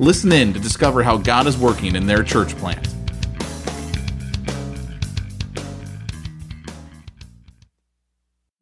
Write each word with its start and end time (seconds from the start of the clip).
Listen 0.00 0.30
in 0.30 0.52
to 0.52 0.60
discover 0.60 1.02
how 1.02 1.16
God 1.16 1.48
is 1.48 1.58
working 1.58 1.96
in 1.96 2.06
their 2.06 2.22
church 2.22 2.56
plant. 2.56 2.86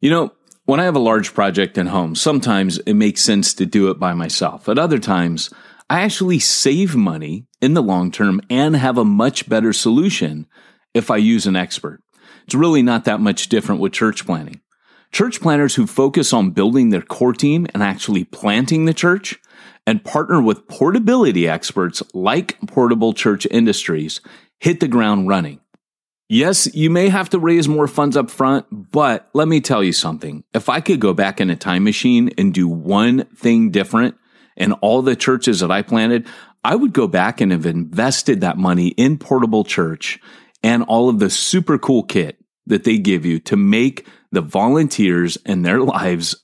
You 0.01 0.09
know, 0.09 0.31
when 0.65 0.79
I 0.79 0.85
have 0.85 0.95
a 0.95 0.99
large 0.99 1.33
project 1.33 1.77
at 1.77 1.87
home, 1.87 2.15
sometimes 2.15 2.79
it 2.79 2.93
makes 2.93 3.21
sense 3.21 3.53
to 3.55 3.65
do 3.65 3.89
it 3.89 3.99
by 3.99 4.13
myself. 4.13 4.67
At 4.67 4.79
other 4.79 4.99
times, 4.99 5.51
I 5.89 6.01
actually 6.01 6.39
save 6.39 6.95
money 6.95 7.45
in 7.61 7.73
the 7.73 7.83
long 7.83 8.11
term 8.11 8.41
and 8.49 8.75
have 8.75 8.97
a 8.97 9.05
much 9.05 9.47
better 9.47 9.73
solution 9.73 10.47
if 10.93 11.11
I 11.11 11.17
use 11.17 11.45
an 11.45 11.55
expert. 11.55 12.01
It's 12.45 12.55
really 12.55 12.81
not 12.81 13.05
that 13.05 13.21
much 13.21 13.47
different 13.47 13.79
with 13.79 13.93
church 13.93 14.25
planting. 14.25 14.61
Church 15.11 15.39
planters 15.39 15.75
who 15.75 15.87
focus 15.87 16.33
on 16.33 16.51
building 16.51 16.89
their 16.89 17.01
core 17.01 17.33
team 17.33 17.67
and 17.73 17.83
actually 17.83 18.23
planting 18.23 18.85
the 18.85 18.93
church 18.93 19.39
and 19.87 20.03
partner 20.03 20.41
with 20.41 20.67
portability 20.67 21.47
experts 21.47 22.03
like 22.13 22.59
Portable 22.67 23.13
Church 23.13 23.47
Industries 23.49 24.19
hit 24.59 24.81
the 24.81 24.87
ground 24.87 25.29
running. 25.29 25.61
Yes, 26.29 26.67
you 26.75 26.89
may 26.89 27.07
have 27.07 27.29
to 27.29 27.39
raise 27.39 27.69
more 27.69 27.87
funds 27.87 28.17
up 28.17 28.29
front, 28.29 28.65
but 28.69 29.29
let 29.33 29.47
me 29.47 29.61
tell 29.61 29.81
you 29.81 29.93
something. 29.93 30.43
If 30.53 30.67
I 30.67 30.81
could 30.81 30.99
go 30.99 31.13
back 31.13 31.39
in 31.39 31.49
a 31.49 31.55
time 31.55 31.85
machine 31.85 32.31
and 32.37 32.53
do 32.53 32.67
one 32.67 33.23
thing 33.27 33.71
different 33.71 34.15
in 34.57 34.73
all 34.73 35.01
the 35.01 35.15
churches 35.15 35.61
that 35.61 35.71
I 35.71 35.83
planted, 35.83 36.27
I 36.65 36.75
would 36.75 36.91
go 36.91 37.07
back 37.07 37.39
and 37.39 37.53
have 37.53 37.65
invested 37.65 38.41
that 38.41 38.57
money 38.57 38.89
in 38.89 39.17
Portable 39.17 39.63
Church 39.63 40.19
and 40.61 40.83
all 40.83 41.07
of 41.07 41.19
the 41.19 41.29
super 41.29 41.77
cool 41.77 42.03
kit 42.03 42.37
that 42.65 42.83
they 42.83 42.97
give 42.97 43.25
you 43.25 43.39
to 43.39 43.55
make 43.55 44.05
the 44.33 44.41
volunteers 44.41 45.37
and 45.45 45.65
their 45.65 45.79
lives 45.79 46.35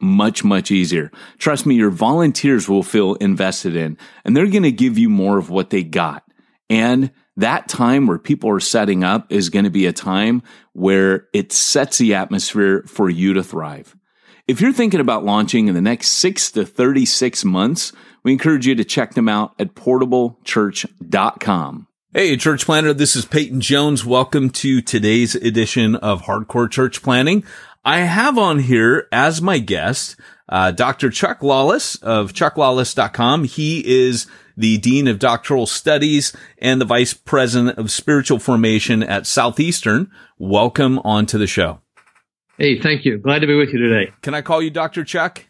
much, 0.00 0.44
much 0.44 0.70
easier. 0.70 1.10
Trust 1.38 1.66
me, 1.66 1.74
your 1.74 1.90
volunteers 1.90 2.68
will 2.68 2.82
feel 2.82 3.14
invested 3.14 3.76
in 3.76 3.98
and 4.24 4.36
they're 4.36 4.46
going 4.46 4.62
to 4.62 4.72
give 4.72 4.98
you 4.98 5.08
more 5.08 5.38
of 5.38 5.50
what 5.50 5.70
they 5.70 5.82
got. 5.82 6.24
And 6.68 7.10
that 7.36 7.68
time 7.68 8.06
where 8.06 8.18
people 8.18 8.50
are 8.50 8.60
setting 8.60 9.02
up 9.04 9.32
is 9.32 9.50
going 9.50 9.64
to 9.64 9.70
be 9.70 9.86
a 9.86 9.92
time 9.92 10.42
where 10.72 11.28
it 11.32 11.52
sets 11.52 11.98
the 11.98 12.14
atmosphere 12.14 12.84
for 12.86 13.10
you 13.10 13.34
to 13.34 13.42
thrive. 13.42 13.96
If 14.46 14.60
you're 14.60 14.72
thinking 14.72 15.00
about 15.00 15.24
launching 15.24 15.66
in 15.68 15.74
the 15.74 15.80
next 15.80 16.08
six 16.08 16.50
to 16.52 16.66
36 16.66 17.44
months, 17.44 17.92
we 18.22 18.32
encourage 18.32 18.66
you 18.66 18.74
to 18.74 18.84
check 18.84 19.14
them 19.14 19.28
out 19.28 19.54
at 19.58 19.74
portablechurch.com. 19.74 21.86
Hey, 22.12 22.36
church 22.36 22.64
planter. 22.64 22.92
this 22.92 23.14
is 23.14 23.24
Peyton 23.24 23.60
Jones. 23.60 24.04
Welcome 24.04 24.50
to 24.50 24.82
today's 24.82 25.36
edition 25.36 25.94
of 25.94 26.22
Hardcore 26.22 26.68
Church 26.68 27.04
Planting. 27.04 27.44
I 27.84 27.98
have 27.98 28.36
on 28.36 28.58
here 28.58 29.06
as 29.12 29.40
my 29.40 29.60
guest, 29.60 30.16
uh, 30.48 30.72
Dr. 30.72 31.10
Chuck 31.10 31.40
Lawless 31.40 31.94
of 32.02 32.32
chucklawless.com. 32.32 33.44
He 33.44 33.84
is 33.86 34.26
the 34.56 34.78
Dean 34.78 35.06
of 35.06 35.20
Doctoral 35.20 35.66
Studies 35.66 36.34
and 36.58 36.80
the 36.80 36.84
Vice 36.84 37.14
President 37.14 37.78
of 37.78 37.92
Spiritual 37.92 38.40
Formation 38.40 39.04
at 39.04 39.24
Southeastern. 39.24 40.10
Welcome 40.36 40.98
onto 41.04 41.38
the 41.38 41.46
show. 41.46 41.80
Hey, 42.58 42.80
thank 42.80 43.04
you. 43.04 43.18
Glad 43.18 43.38
to 43.38 43.46
be 43.46 43.54
with 43.54 43.72
you 43.72 43.78
today. 43.78 44.12
Can 44.22 44.34
I 44.34 44.42
call 44.42 44.60
you 44.60 44.70
Dr. 44.70 45.04
Chuck? 45.04 45.44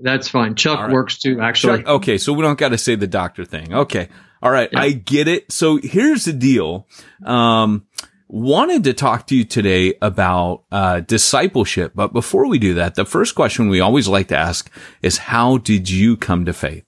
That's 0.00 0.26
fine. 0.26 0.56
Chuck 0.56 0.80
right. 0.80 0.90
works 0.90 1.18
too, 1.18 1.40
actually. 1.40 1.78
Chuck, 1.78 1.86
okay, 1.86 2.18
so 2.18 2.32
we 2.32 2.42
don't 2.42 2.58
got 2.58 2.70
to 2.70 2.78
say 2.78 2.96
the 2.96 3.06
doctor 3.06 3.44
thing. 3.44 3.72
Okay. 3.72 4.08
All 4.42 4.50
right. 4.50 4.68
Yeah. 4.72 4.80
I 4.80 4.90
get 4.90 5.28
it. 5.28 5.52
So 5.52 5.76
here's 5.76 6.24
the 6.24 6.32
deal. 6.32 6.86
Um, 7.24 7.86
wanted 8.28 8.82
to 8.84 8.94
talk 8.94 9.26
to 9.28 9.36
you 9.36 9.44
today 9.44 9.94
about 10.02 10.64
uh, 10.72 11.00
discipleship. 11.00 11.92
But 11.94 12.12
before 12.12 12.48
we 12.48 12.58
do 12.58 12.74
that, 12.74 12.94
the 12.94 13.04
first 13.04 13.34
question 13.34 13.68
we 13.68 13.80
always 13.80 14.08
like 14.08 14.28
to 14.28 14.36
ask 14.36 14.70
is 15.02 15.18
how 15.18 15.58
did 15.58 15.88
you 15.88 16.16
come 16.16 16.46
to 16.46 16.52
faith? 16.52 16.86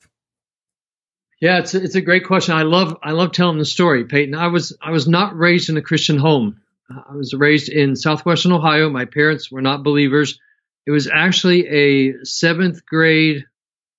Yeah, 1.41 1.59
it's 1.59 1.75
a, 1.75 1.83
it's 1.83 1.95
a 1.95 2.01
great 2.01 2.25
question. 2.25 2.55
I 2.55 2.63
love 2.63 2.97
I 3.03 3.11
love 3.11 3.33
telling 3.33 3.59
the 3.59 3.67
story, 3.67 4.05
Peyton. 4.05 4.35
I 4.35 4.47
was 4.49 4.77
I 4.81 4.91
was 4.91 5.07
not 5.07 5.37
raised 5.37 5.69
in 5.69 5.77
a 5.77 5.83
Christian 5.83 6.17
home. 6.17 6.61
I 6.91 7.15
was 7.15 7.35
raised 7.35 7.69
in 7.69 7.97
southwestern 7.97 8.53
Ohio. 8.53 8.89
My 8.89 9.05
parents 9.05 9.51
were 9.51 9.63
not 9.63 9.83
believers. 9.83 10.41
It 10.87 10.91
was 10.91 11.09
actually 11.13 11.67
a 11.67 12.25
seventh 12.25 12.87
grade 12.87 13.45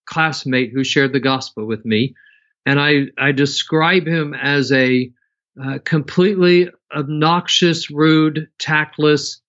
classmate 0.05 0.71
who 0.71 0.83
shared 0.83 1.13
the 1.13 1.19
gospel 1.19 1.65
with 1.65 1.85
me 1.85 2.15
and 2.65 2.79
I 2.79 3.07
I 3.17 3.31
describe 3.31 4.07
him 4.07 4.33
as 4.33 4.71
a 4.71 5.11
uh, 5.61 5.79
completely 5.83 6.69
obnoxious, 6.93 7.89
rude, 7.89 8.49
tactless, 8.59 9.41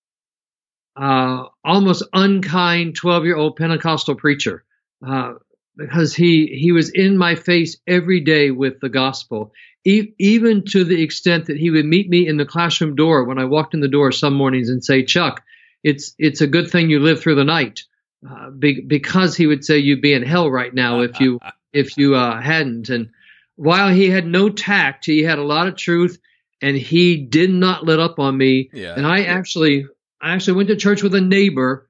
uh, 0.96 1.44
almost 1.64 2.04
unkind 2.12 2.96
twelve 2.96 3.24
year 3.24 3.36
old 3.36 3.56
Pentecostal 3.56 4.14
preacher. 4.14 4.64
Uh, 5.06 5.34
because 5.76 6.14
he 6.14 6.46
he 6.46 6.72
was 6.72 6.90
in 6.90 7.18
my 7.18 7.34
face 7.34 7.76
every 7.86 8.20
day 8.20 8.50
with 8.50 8.80
the 8.80 8.88
gospel, 8.88 9.52
e- 9.84 10.14
even 10.18 10.64
to 10.64 10.84
the 10.84 11.02
extent 11.02 11.46
that 11.46 11.56
he 11.56 11.70
would 11.70 11.84
meet 11.84 12.08
me 12.08 12.26
in 12.26 12.36
the 12.36 12.46
classroom 12.46 12.94
door 12.94 13.24
when 13.24 13.38
I 13.38 13.44
walked 13.44 13.74
in 13.74 13.80
the 13.80 13.88
door 13.88 14.10
some 14.12 14.34
mornings 14.34 14.70
and 14.70 14.82
say, 14.82 15.04
"Chuck, 15.04 15.42
it's 15.84 16.14
it's 16.18 16.40
a 16.40 16.46
good 16.46 16.70
thing 16.70 16.88
you 16.88 17.00
lived 17.00 17.20
through 17.20 17.34
the 17.34 17.44
night," 17.44 17.82
uh, 18.28 18.50
be- 18.50 18.80
because 18.80 19.36
he 19.36 19.46
would 19.46 19.64
say 19.64 19.78
you'd 19.78 20.00
be 20.00 20.14
in 20.14 20.22
hell 20.22 20.50
right 20.50 20.72
now 20.72 21.00
if 21.00 21.20
you 21.20 21.40
if 21.76 21.96
you 21.96 22.14
uh, 22.14 22.40
hadn't. 22.40 22.88
And 22.88 23.10
while 23.56 23.88
he 23.88 24.08
had 24.10 24.26
no 24.26 24.48
tact, 24.48 25.06
he 25.06 25.22
had 25.22 25.38
a 25.38 25.44
lot 25.44 25.68
of 25.68 25.76
truth, 25.76 26.18
and 26.60 26.76
he 26.76 27.16
did 27.16 27.50
not 27.50 27.86
let 27.86 28.00
up 28.00 28.18
on 28.18 28.36
me. 28.36 28.70
Yeah. 28.72 28.94
And 28.96 29.06
I 29.06 29.24
actually, 29.24 29.86
I 30.20 30.34
actually 30.34 30.54
went 30.54 30.68
to 30.68 30.76
church 30.76 31.02
with 31.02 31.14
a 31.14 31.20
neighbor 31.20 31.88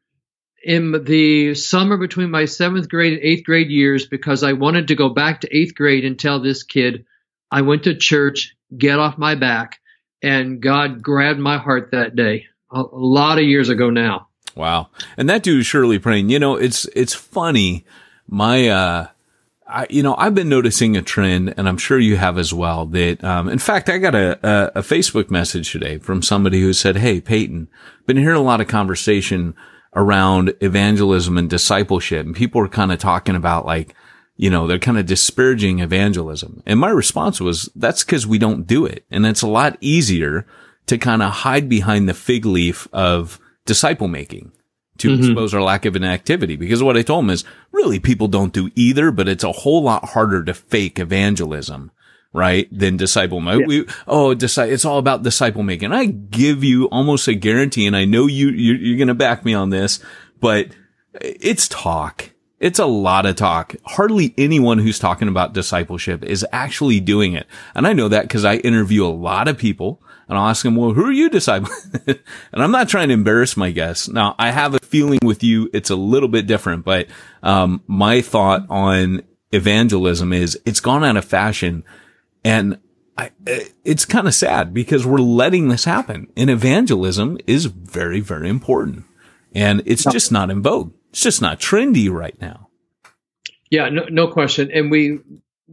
in 0.65 1.05
the 1.05 1.55
summer 1.55 1.97
between 1.97 2.31
my 2.31 2.45
seventh 2.45 2.89
grade 2.89 3.15
and 3.15 3.23
eighth 3.23 3.45
grade 3.45 3.71
years 3.71 4.07
because 4.07 4.43
I 4.43 4.55
wanted 4.55 4.89
to 4.89 4.97
go 4.97 5.11
back 5.11 5.43
to 5.43 5.57
eighth 5.57 5.75
grade 5.75 6.05
and 6.05 6.19
tell 6.19 6.41
this 6.41 6.65
kid, 6.65 7.05
I 7.51 7.63
went 7.63 7.85
to 7.85 7.95
church, 7.95 8.57
get 8.77 8.99
off 8.99 9.17
my 9.17 9.37
back, 9.37 9.79
and 10.23 10.61
God 10.61 11.03
grabbed 11.03 11.39
my 11.39 11.59
heart 11.59 11.91
that 11.93 12.17
day. 12.17 12.47
A, 12.73 12.81
a 12.81 12.89
lot 12.93 13.39
of 13.39 13.45
years 13.45 13.69
ago 13.69 13.91
now. 13.91 14.27
Wow. 14.57 14.89
And 15.17 15.29
that 15.29 15.45
dude 15.45 15.61
is 15.61 15.67
Shirley 15.67 16.01
Praying. 16.01 16.31
You 16.31 16.41
know, 16.41 16.57
it's 16.57 16.87
it's 16.97 17.15
funny. 17.15 17.85
My 18.27 18.69
uh 18.69 19.07
I, 19.69 19.87
you 19.91 20.03
know, 20.03 20.15
I've 20.17 20.35
been 20.35 20.49
noticing 20.49 20.97
a 20.97 21.03
trend, 21.03 21.55
and 21.57 21.69
I'm 21.69 21.79
sure 21.79 21.99
you 21.99 22.17
have 22.17 22.39
as 22.39 22.55
well. 22.55 22.87
That, 22.87 23.23
um, 23.25 23.49
in 23.49 23.59
fact, 23.59 23.89
I 23.89 23.99
got 23.99 24.15
a, 24.15 24.39
a, 24.47 24.73
a 24.77 24.83
Facebook 24.83 25.31
message 25.31 25.73
today 25.73 25.99
from 25.99 26.23
somebody 26.23 26.61
who 26.61 26.73
said, 26.73 26.97
"Hey, 26.97 27.21
Peyton, 27.21 27.69
been 28.07 28.17
hearing 28.17 28.37
a 28.37 28.43
lot 28.43 28.61
of 28.61 28.69
conversation 28.69 29.55
around 29.95 30.55
evangelism 30.61 31.37
and 31.37 31.51
discipleship, 31.51 32.25
and 32.25 32.37
people 32.37 32.61
are 32.61 32.69
kind 32.69 32.93
of 32.93 32.99
talking 32.99 33.35
about 33.35 33.67
like, 33.67 33.95
you 34.37 34.51
know, 34.51 34.67
they're 34.67 34.79
kind 34.79 34.99
of 34.99 35.07
disparaging 35.07 35.81
evangelism." 35.81 36.63
And 36.65 36.79
my 36.79 36.91
response 36.91 37.41
was, 37.41 37.69
"That's 37.75 38.05
because 38.05 38.27
we 38.27 38.39
don't 38.39 38.69
do 38.69 38.87
it, 38.87 39.05
and 39.11 39.27
it's 39.27 39.43
a 39.43 39.49
lot 39.49 39.79
easier 39.81 40.47
to 40.87 40.97
kind 40.97 41.23
of 41.23 41.33
hide 41.33 41.69
behind 41.69 42.09
the 42.09 42.15
fig 42.15 42.47
leaf 42.47 42.87
of 42.93 43.41
disciple 43.65 44.07
making." 44.07 44.53
To 44.99 45.09
mm-hmm. 45.09 45.21
expose 45.21 45.55
our 45.55 45.63
lack 45.63 45.85
of 45.85 45.97
an 45.97 46.05
activity. 46.05 46.57
Because 46.57 46.83
what 46.83 46.97
I 46.97 47.03
told 47.03 47.25
him 47.25 47.31
is 47.31 47.45
really 47.73 47.99
people 47.99 48.29
don't 48.29 48.53
do 48.53 48.71
either, 48.75 49.11
but 49.11 49.29
it's 49.29 49.45
a 49.45 49.53
whole 49.53 49.83
lot 49.83 50.11
harder 50.11 50.45
to 50.45 50.55
fake 50.55 50.99
evangelism, 50.99 51.91
right? 52.33 52.69
Than 52.71 52.97
disciple 52.97 53.41
making. 53.41 53.61
Yeah. 53.61 53.67
We, 53.67 53.87
oh, 54.07 54.31
it's 54.31 54.85
all 54.85 54.99
about 54.99 55.23
disciple 55.23 55.63
making. 55.63 55.93
I 55.93 56.07
give 56.07 56.65
you 56.65 56.87
almost 56.87 57.29
a 57.29 57.35
guarantee, 57.35 57.87
and 57.87 57.97
I 57.97 58.05
know 58.05 58.27
you, 58.27 58.49
you're, 58.49 58.77
you're 58.77 58.99
going 58.99 59.09
to 59.09 59.15
back 59.15 59.45
me 59.45 59.55
on 59.55 59.71
this, 59.71 60.01
but 60.41 60.69
it's 61.21 61.69
talk. 61.69 62.31
It's 62.59 62.79
a 62.79 62.87
lot 62.87 63.27
of 63.27 63.37
talk. 63.37 63.75
Hardly 63.85 64.35
anyone 64.39 64.79
who's 64.79 64.99
talking 64.99 65.29
about 65.29 65.53
discipleship 65.53 66.25
is 66.25 66.47
actually 66.53 67.01
doing 67.01 67.35
it. 67.35 67.47
And 67.75 67.87
I 67.87 67.93
know 67.93 68.09
that 68.09 68.23
because 68.23 68.47
I 68.47 68.57
interview 68.57 69.05
a 69.05 69.09
lot 69.09 69.47
of 69.47 69.59
people 69.59 70.01
and 70.29 70.37
I'll 70.37 70.49
ask 70.49 70.63
them, 70.63 70.77
well, 70.77 70.93
who 70.93 71.05
are 71.05 71.13
you 71.13 71.31
discipling? 71.31 71.97
and 72.53 72.63
I'm 72.63 72.71
not 72.71 72.89
trying 72.89 73.09
to 73.09 73.15
embarrass 73.15 73.57
my 73.57 73.71
guests. 73.71 74.09
Now 74.09 74.35
I 74.39 74.51
have 74.51 74.75
a 74.75 74.81
feeling 74.81 75.21
with 75.23 75.43
you. 75.43 75.71
It's 75.73 75.91
a 75.91 75.97
little 75.97 76.29
bit 76.29 76.47
different, 76.47 76.85
but, 76.85 77.07
um, 77.43 77.83
my 77.87 78.23
thought 78.23 78.67
on 78.69 79.23
evangelism 79.53 80.33
is 80.33 80.59
it's 80.67 80.81
gone 80.81 81.05
out 81.05 81.17
of 81.17 81.25
fashion 81.25 81.85
and 82.45 82.79
I, 83.19 83.31
it's 83.85 84.05
kind 84.05 84.27
of 84.27 84.35
sad 84.35 84.75
because 84.75 85.07
we're 85.07 85.19
letting 85.19 85.69
this 85.69 85.85
happen 85.85 86.31
and 86.37 86.51
evangelism 86.51 87.39
is 87.47 87.67
very, 87.67 88.21
very 88.21 88.49
important 88.49 89.05
and 89.55 89.83
it's 89.87 90.05
just 90.05 90.31
not 90.31 90.51
in 90.51 90.63
vogue. 90.63 90.93
It's 91.11 91.23
just 91.23 91.41
not 91.41 91.61
trendy 91.61 92.11
right 92.11 92.39
now. 92.41 92.69
Yeah, 93.71 93.89
no, 93.89 94.05
no 94.11 94.29
question. 94.29 94.71
And 94.71 94.91
we 94.91 95.21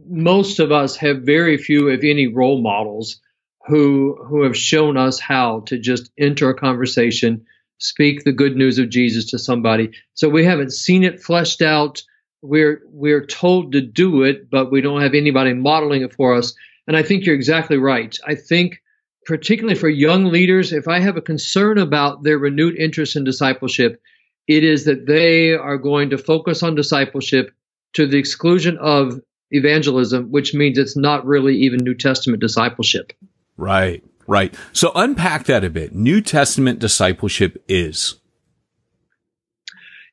most 0.08 0.58
of 0.58 0.72
us 0.72 0.96
have 0.96 1.22
very 1.22 1.56
few, 1.58 1.88
if 1.88 2.02
any, 2.02 2.26
role 2.26 2.60
models 2.60 3.20
who 3.66 4.18
who 4.28 4.42
have 4.42 4.56
shown 4.56 4.96
us 4.96 5.18
how 5.18 5.60
to 5.66 5.78
just 5.78 6.10
enter 6.18 6.50
a 6.50 6.54
conversation, 6.54 7.46
speak 7.78 8.24
the 8.24 8.32
good 8.32 8.56
news 8.56 8.78
of 8.78 8.90
Jesus 8.90 9.30
to 9.30 9.38
somebody. 9.38 9.92
So 10.14 10.28
we 10.28 10.44
haven't 10.44 10.72
seen 10.72 11.02
it 11.02 11.22
fleshed 11.22 11.62
out. 11.62 12.02
We're 12.42 12.82
we're 12.86 13.24
told 13.24 13.72
to 13.72 13.80
do 13.80 14.22
it, 14.22 14.50
but 14.50 14.70
we 14.70 14.80
don't 14.80 15.00
have 15.00 15.14
anybody 15.14 15.54
modeling 15.54 16.02
it 16.02 16.14
for 16.14 16.34
us. 16.34 16.54
And 16.86 16.96
I 16.96 17.02
think 17.02 17.24
you're 17.24 17.34
exactly 17.34 17.78
right. 17.78 18.16
I 18.26 18.34
think 18.34 18.82
particularly 19.24 19.74
for 19.78 19.88
young 19.88 20.26
leaders, 20.26 20.72
if 20.72 20.86
I 20.86 21.00
have 21.00 21.16
a 21.16 21.22
concern 21.22 21.78
about 21.78 22.22
their 22.22 22.38
renewed 22.38 22.76
interest 22.76 23.16
in 23.16 23.24
discipleship, 23.24 24.02
it 24.46 24.62
is 24.64 24.84
that 24.84 25.06
they 25.06 25.52
are 25.52 25.78
going 25.78 26.10
to 26.10 26.18
focus 26.18 26.62
on 26.62 26.74
discipleship 26.74 27.50
to 27.94 28.06
the 28.06 28.18
exclusion 28.18 28.76
of 28.76 29.20
evangelism, 29.50 30.30
which 30.30 30.52
means 30.52 30.76
it's 30.76 30.96
not 30.96 31.24
really 31.24 31.56
even 31.56 31.80
New 31.82 31.94
Testament 31.94 32.42
discipleship. 32.42 33.12
Right, 33.56 34.04
right. 34.26 34.54
So 34.72 34.92
unpack 34.94 35.44
that 35.46 35.64
a 35.64 35.70
bit. 35.70 35.94
New 35.94 36.20
Testament 36.20 36.78
discipleship 36.78 37.64
is. 37.68 38.16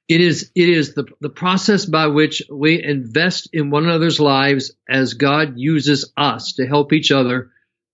It 0.07 0.19
is 0.19 0.51
it 0.55 0.67
is 0.67 0.93
the, 0.93 1.05
the 1.21 1.29
process 1.29 1.85
by 1.85 2.07
which 2.07 2.43
we 2.51 2.83
invest 2.83 3.49
in 3.53 3.69
one 3.69 3.85
another's 3.85 4.19
lives 4.19 4.73
as 4.89 5.13
God 5.13 5.53
uses 5.55 6.11
us 6.17 6.53
to 6.53 6.67
help 6.67 6.91
each 6.91 7.11
other 7.11 7.51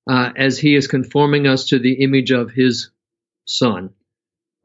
uh, 0.10 0.32
as 0.36 0.58
He 0.58 0.76
is 0.76 0.88
conforming 0.88 1.46
us 1.46 1.68
to 1.68 1.80
the 1.80 2.04
image 2.04 2.32
of 2.32 2.52
His 2.52 2.90
Son. 3.46 3.92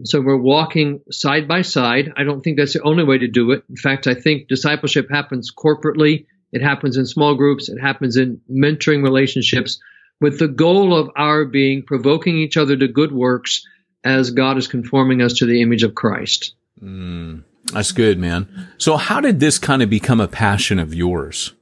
So 0.05 0.21
we're 0.21 0.37
walking 0.37 1.03
side 1.11 1.47
by 1.47 1.63
side. 1.63 2.13
I 2.17 2.25
don't 2.25 2.41
think 2.41 2.57
that's 2.57 2.73
the 2.73 2.83
only 2.83 3.05
way 3.05 3.19
to 3.19 3.29
do 3.29 3.53
it. 3.53 3.65
In 3.69 3.77
fact, 3.77 4.07
I 4.07 4.15
think 4.15 4.49
discipleship 4.49 5.09
happens 5.11 5.53
corporately. 5.53 6.27
It 6.53 6.63
happens 6.63 6.97
in 6.97 7.07
small 7.07 7.35
groups. 7.35 7.69
It 7.69 7.79
happens 7.79 8.17
in 8.17 8.41
mentoring 8.51 9.03
relationships 9.03 9.79
with 10.23 10.39
the 10.39 10.49
goal 10.49 10.97
of 10.97 11.11
our 11.17 11.45
being 11.45 11.83
provoking 11.83 12.39
each 12.39 12.57
other 12.57 12.77
to 12.77 12.89
good 12.89 13.13
works 13.13 13.63
as 14.05 14.31
God 14.31 14.57
is 14.57 14.67
conforming 14.69 15.21
us 15.21 15.35
to 15.35 15.47
the 15.47 15.61
image 15.61 15.83
of 15.83 15.95
Christ. 15.95 16.55
Mm, 16.83 17.45
that's 17.73 17.93
good, 17.93 18.19
man. 18.19 18.69
So 18.79 18.97
how 18.97 19.21
did 19.21 19.39
this 19.41 19.59
kind 19.59 19.83
of 19.83 19.91
become 19.91 20.21
a 20.21 20.29
passion 20.29 20.79
of 20.79 20.95
yours? 20.95 21.53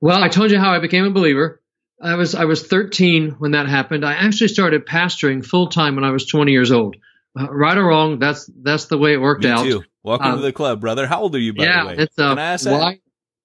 Well, 0.00 0.22
I 0.22 0.28
told 0.28 0.50
you 0.50 0.58
how 0.58 0.72
I 0.72 0.78
became 0.78 1.04
a 1.04 1.10
believer. 1.10 1.60
I 2.00 2.14
was 2.14 2.34
I 2.34 2.44
was 2.44 2.66
13 2.66 3.36
when 3.38 3.52
that 3.52 3.66
happened. 3.68 4.04
I 4.04 4.12
actually 4.12 4.48
started 4.48 4.86
pastoring 4.86 5.44
full 5.44 5.68
time 5.68 5.94
when 5.94 6.04
I 6.04 6.10
was 6.10 6.26
20 6.26 6.52
years 6.52 6.70
old. 6.70 6.96
Uh, 7.38 7.50
right 7.50 7.76
or 7.76 7.84
wrong, 7.84 8.18
that's 8.18 8.50
that's 8.62 8.86
the 8.86 8.98
way 8.98 9.14
it 9.14 9.20
worked 9.20 9.44
Me 9.44 9.50
out. 9.50 9.64
Too. 9.64 9.82
Welcome 10.02 10.26
Um, 10.32 10.36
to 10.36 10.42
the 10.42 10.52
club, 10.52 10.80
brother. 10.80 11.06
How 11.06 11.22
old 11.22 11.34
are 11.34 11.38
you, 11.40 11.52
by 11.54 11.64
yeah, 11.64 11.82
the 11.82 11.88
way? 11.88 11.96
it's 11.98 12.18
uh, 12.18 12.30
Can 12.30 12.38
I 12.38 12.52
ask 12.52 12.64
that? 12.64 12.72
why 12.78 13.00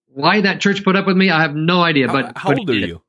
why 0.07 0.41
that 0.41 0.59
church 0.59 0.83
put 0.83 0.95
up 0.97 1.07
with 1.07 1.15
me. 1.17 1.29
I 1.29 1.41
have 1.41 1.56
no 1.56 1.81
idea. 1.81 2.07
How, 2.07 2.13
but 2.13 2.38
how 2.38 2.50
but 2.50 2.59
old 2.59 2.69
are 2.69 2.74
you? 2.75 3.01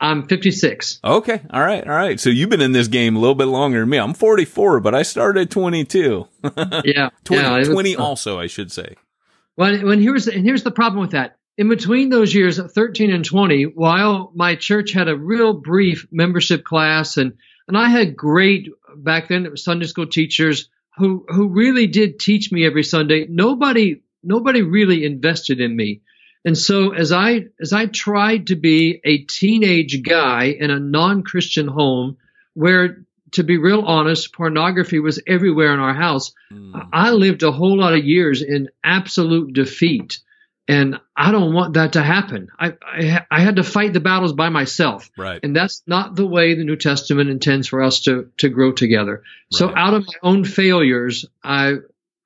I'm 0.00 0.26
56. 0.26 1.00
Okay. 1.04 1.40
All 1.50 1.62
right. 1.62 1.86
All 1.86 1.94
right. 1.94 2.18
So 2.18 2.30
you've 2.30 2.50
been 2.50 2.60
in 2.60 2.72
this 2.72 2.88
game 2.88 3.16
a 3.16 3.20
little 3.20 3.34
bit 3.34 3.46
longer 3.46 3.80
than 3.80 3.88
me. 3.88 3.98
I'm 3.98 4.14
44, 4.14 4.80
but 4.80 4.94
I 4.94 5.02
started 5.02 5.42
at 5.42 5.50
22. 5.50 6.28
Yeah, 6.84 7.10
20, 7.24 7.42
yeah. 7.42 7.58
was, 7.58 7.68
20 7.68 7.96
uh, 7.96 8.02
also, 8.02 8.38
I 8.38 8.46
should 8.46 8.70
say. 8.70 8.96
When 9.54 9.86
when 9.86 10.00
here's 10.00 10.26
and 10.26 10.44
here's 10.44 10.62
the 10.62 10.70
problem 10.70 11.00
with 11.00 11.12
that. 11.12 11.38
In 11.56 11.68
between 11.68 12.10
those 12.10 12.34
years 12.34 12.58
13 12.58 13.12
and 13.12 13.24
20, 13.24 13.64
while 13.64 14.32
my 14.34 14.56
church 14.56 14.92
had 14.92 15.08
a 15.08 15.16
real 15.16 15.54
brief 15.54 16.06
membership 16.10 16.64
class 16.64 17.16
and 17.16 17.34
and 17.68 17.78
I 17.78 17.88
had 17.88 18.16
great 18.16 18.68
back 18.96 19.28
then 19.28 19.46
it 19.46 19.52
was 19.52 19.64
Sunday 19.64 19.86
school 19.86 20.06
teachers 20.06 20.68
who 20.96 21.24
who 21.28 21.48
really 21.48 21.86
did 21.86 22.18
teach 22.18 22.52
me 22.52 22.66
every 22.66 22.82
Sunday. 22.82 23.26
Nobody 23.28 24.02
nobody 24.22 24.62
really 24.62 25.04
invested 25.04 25.60
in 25.60 25.74
me. 25.74 26.02
And 26.44 26.56
so 26.58 26.92
as 26.92 27.10
I 27.12 27.46
as 27.60 27.72
I 27.72 27.86
tried 27.86 28.48
to 28.48 28.56
be 28.56 29.00
a 29.04 29.18
teenage 29.18 30.02
guy 30.02 30.44
in 30.58 30.70
a 30.70 30.78
non-Christian 30.78 31.68
home 31.68 32.18
where 32.54 33.04
to 33.32 33.42
be 33.42 33.58
real 33.58 33.80
honest, 33.80 34.32
pornography 34.32 35.00
was 35.00 35.20
everywhere 35.26 35.74
in 35.74 35.80
our 35.80 35.94
house. 35.94 36.32
Mm. 36.52 36.88
I 36.92 37.10
lived 37.10 37.42
a 37.42 37.50
whole 37.50 37.76
lot 37.78 37.92
of 37.92 38.04
years 38.04 38.42
in 38.42 38.68
absolute 38.84 39.52
defeat, 39.52 40.20
and 40.68 41.00
I 41.16 41.32
don't 41.32 41.52
want 41.52 41.74
that 41.74 41.94
to 41.94 42.02
happen. 42.02 42.48
I, 42.60 42.74
I, 42.80 43.26
I 43.28 43.40
had 43.40 43.56
to 43.56 43.64
fight 43.64 43.92
the 43.92 43.98
battles 43.98 44.32
by 44.34 44.50
myself, 44.50 45.10
Right. 45.18 45.40
and 45.42 45.54
that's 45.56 45.82
not 45.84 46.14
the 46.14 46.26
way 46.26 46.54
the 46.54 46.62
New 46.62 46.76
Testament 46.76 47.28
intends 47.28 47.66
for 47.66 47.82
us 47.82 48.02
to 48.02 48.30
to 48.38 48.48
grow 48.48 48.70
together. 48.70 49.14
Right. 49.24 49.58
So, 49.58 49.74
out 49.74 49.94
of 49.94 50.06
my 50.06 50.14
own 50.22 50.44
failures, 50.44 51.24
I 51.42 51.78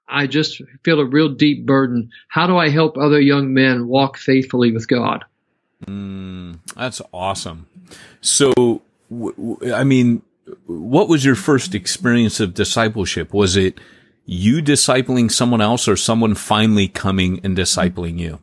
I 0.09 0.27
just 0.27 0.63
feel 0.85 1.01
a 1.01 1.05
real 1.05 1.29
deep 1.29 1.67
burden. 1.67 2.11
How 2.29 2.47
do 2.47 2.57
I 2.57 2.69
help 2.69 2.97
other 2.97 3.21
young 3.21 3.53
men 3.53 3.89
walk 3.89 4.17
faithfully 4.17 4.73
with 4.73 4.89
God? 4.89 5.25
Mm, 5.87 6.59
that's 6.77 7.01
awesome. 7.13 7.67
So, 8.21 8.53
w- 9.11 9.35
w- 9.37 9.73
I 9.73 9.85
mean, 9.85 10.23
what 10.67 11.09
was 11.09 11.25
your 11.25 11.35
first 11.35 11.75
experience 11.75 12.41
of 12.41 12.55
discipleship? 12.55 13.33
Was 13.33 13.57
it 13.57 13.79
you 14.25 14.63
discipling 14.63 15.31
someone 15.31 15.61
else 15.61 15.89
or 15.89 15.97
someone 15.97 16.35
finally 16.35 16.89
coming 16.89 17.41
and 17.45 17.57
discipling 17.57 18.19
you? 18.19 18.41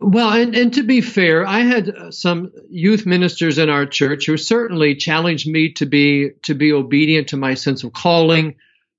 Well, 0.00 0.32
and, 0.32 0.54
and 0.54 0.72
to 0.74 0.82
be 0.82 1.00
fair, 1.00 1.46
I 1.46 1.60
had 1.60 1.88
uh, 1.88 2.10
some 2.10 2.52
youth 2.68 3.06
ministers 3.06 3.58
in 3.58 3.70
our 3.70 3.86
church 3.86 4.26
who 4.26 4.36
certainly 4.36 4.94
challenged 4.94 5.48
me 5.48 5.72
to 5.74 5.86
be 5.86 6.30
to 6.42 6.54
be 6.54 6.72
obedient 6.72 7.28
to 7.28 7.36
my 7.36 7.54
sense 7.54 7.84
of 7.84 7.92
calling, 7.92 8.56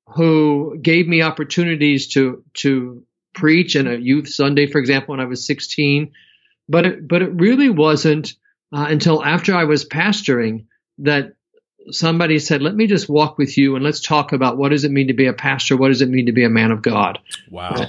who 0.09 0.77
gave 0.81 1.07
me 1.07 1.21
opportunities 1.21 2.07
to 2.09 2.43
to 2.55 3.03
preach 3.33 3.75
in 3.75 3.87
a 3.87 3.95
youth 3.95 4.29
Sunday, 4.29 4.67
for 4.67 4.79
example, 4.79 5.13
when 5.13 5.19
I 5.19 5.25
was 5.25 5.45
16. 5.45 6.11
But 6.69 6.85
it, 6.85 7.07
but 7.07 7.21
it 7.21 7.31
really 7.33 7.69
wasn't 7.69 8.33
uh, 8.71 8.87
until 8.89 9.23
after 9.23 9.55
I 9.55 9.65
was 9.65 9.85
pastoring 9.85 10.65
that 10.99 11.33
somebody 11.91 12.39
said, 12.39 12.61
"Let 12.61 12.75
me 12.75 12.87
just 12.87 13.07
walk 13.09 13.37
with 13.37 13.57
you 13.57 13.75
and 13.75 13.83
let's 13.83 13.99
talk 14.01 14.31
about 14.31 14.57
what 14.57 14.69
does 14.69 14.83
it 14.85 14.91
mean 14.91 15.07
to 15.07 15.13
be 15.13 15.27
a 15.27 15.33
pastor? 15.33 15.77
What 15.77 15.89
does 15.89 16.01
it 16.01 16.09
mean 16.09 16.25
to 16.27 16.31
be 16.31 16.43
a 16.43 16.49
man 16.49 16.71
of 16.71 16.81
God?" 16.81 17.19
Wow. 17.49 17.87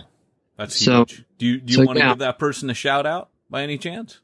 That's 0.56 0.78
So- 0.78 1.04
huge. 1.06 1.24
Do 1.38 1.44
you, 1.46 1.60
do 1.60 1.70
you 1.70 1.76
so, 1.76 1.84
want 1.84 1.98
to 1.98 2.04
yeah. 2.04 2.10
give 2.12 2.18
that 2.20 2.38
person 2.38 2.70
a 2.70 2.74
shout 2.74 3.04
out 3.04 3.28
by 3.50 3.62
any 3.62 3.76
chance? 3.76 4.20